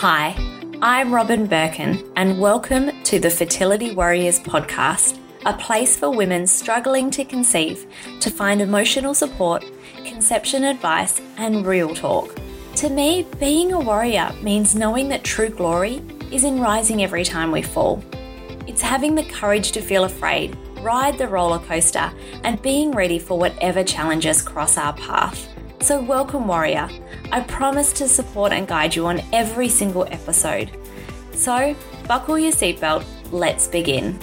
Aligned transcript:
Hi, 0.00 0.36
I'm 0.82 1.10
Robyn 1.10 1.46
Birkin, 1.46 2.12
and 2.16 2.38
welcome 2.38 3.02
to 3.04 3.18
the 3.18 3.30
Fertility 3.30 3.94
Warriors 3.94 4.38
podcast, 4.38 5.18
a 5.46 5.54
place 5.54 5.96
for 5.96 6.10
women 6.10 6.46
struggling 6.46 7.10
to 7.12 7.24
conceive 7.24 7.86
to 8.20 8.28
find 8.28 8.60
emotional 8.60 9.14
support, 9.14 9.64
conception 10.04 10.64
advice, 10.64 11.18
and 11.38 11.66
real 11.66 11.94
talk. 11.94 12.38
To 12.74 12.90
me, 12.90 13.26
being 13.40 13.72
a 13.72 13.80
warrior 13.80 14.34
means 14.42 14.74
knowing 14.74 15.08
that 15.08 15.24
true 15.24 15.48
glory 15.48 16.02
is 16.30 16.44
in 16.44 16.60
rising 16.60 17.02
every 17.02 17.24
time 17.24 17.50
we 17.50 17.62
fall. 17.62 18.04
It's 18.66 18.82
having 18.82 19.14
the 19.14 19.24
courage 19.24 19.72
to 19.72 19.80
feel 19.80 20.04
afraid, 20.04 20.58
ride 20.82 21.16
the 21.16 21.26
roller 21.26 21.60
coaster, 21.60 22.12
and 22.44 22.60
being 22.60 22.90
ready 22.90 23.18
for 23.18 23.38
whatever 23.38 23.82
challenges 23.82 24.42
cross 24.42 24.76
our 24.76 24.92
path. 24.92 25.55
So, 25.80 26.02
welcome, 26.02 26.48
warrior. 26.48 26.88
I 27.30 27.42
promise 27.42 27.92
to 27.94 28.08
support 28.08 28.50
and 28.50 28.66
guide 28.66 28.96
you 28.96 29.06
on 29.06 29.20
every 29.32 29.68
single 29.68 30.04
episode. 30.10 30.70
So, 31.32 31.76
buckle 32.08 32.38
your 32.38 32.50
seatbelt, 32.50 33.04
let's 33.30 33.68
begin. 33.68 34.18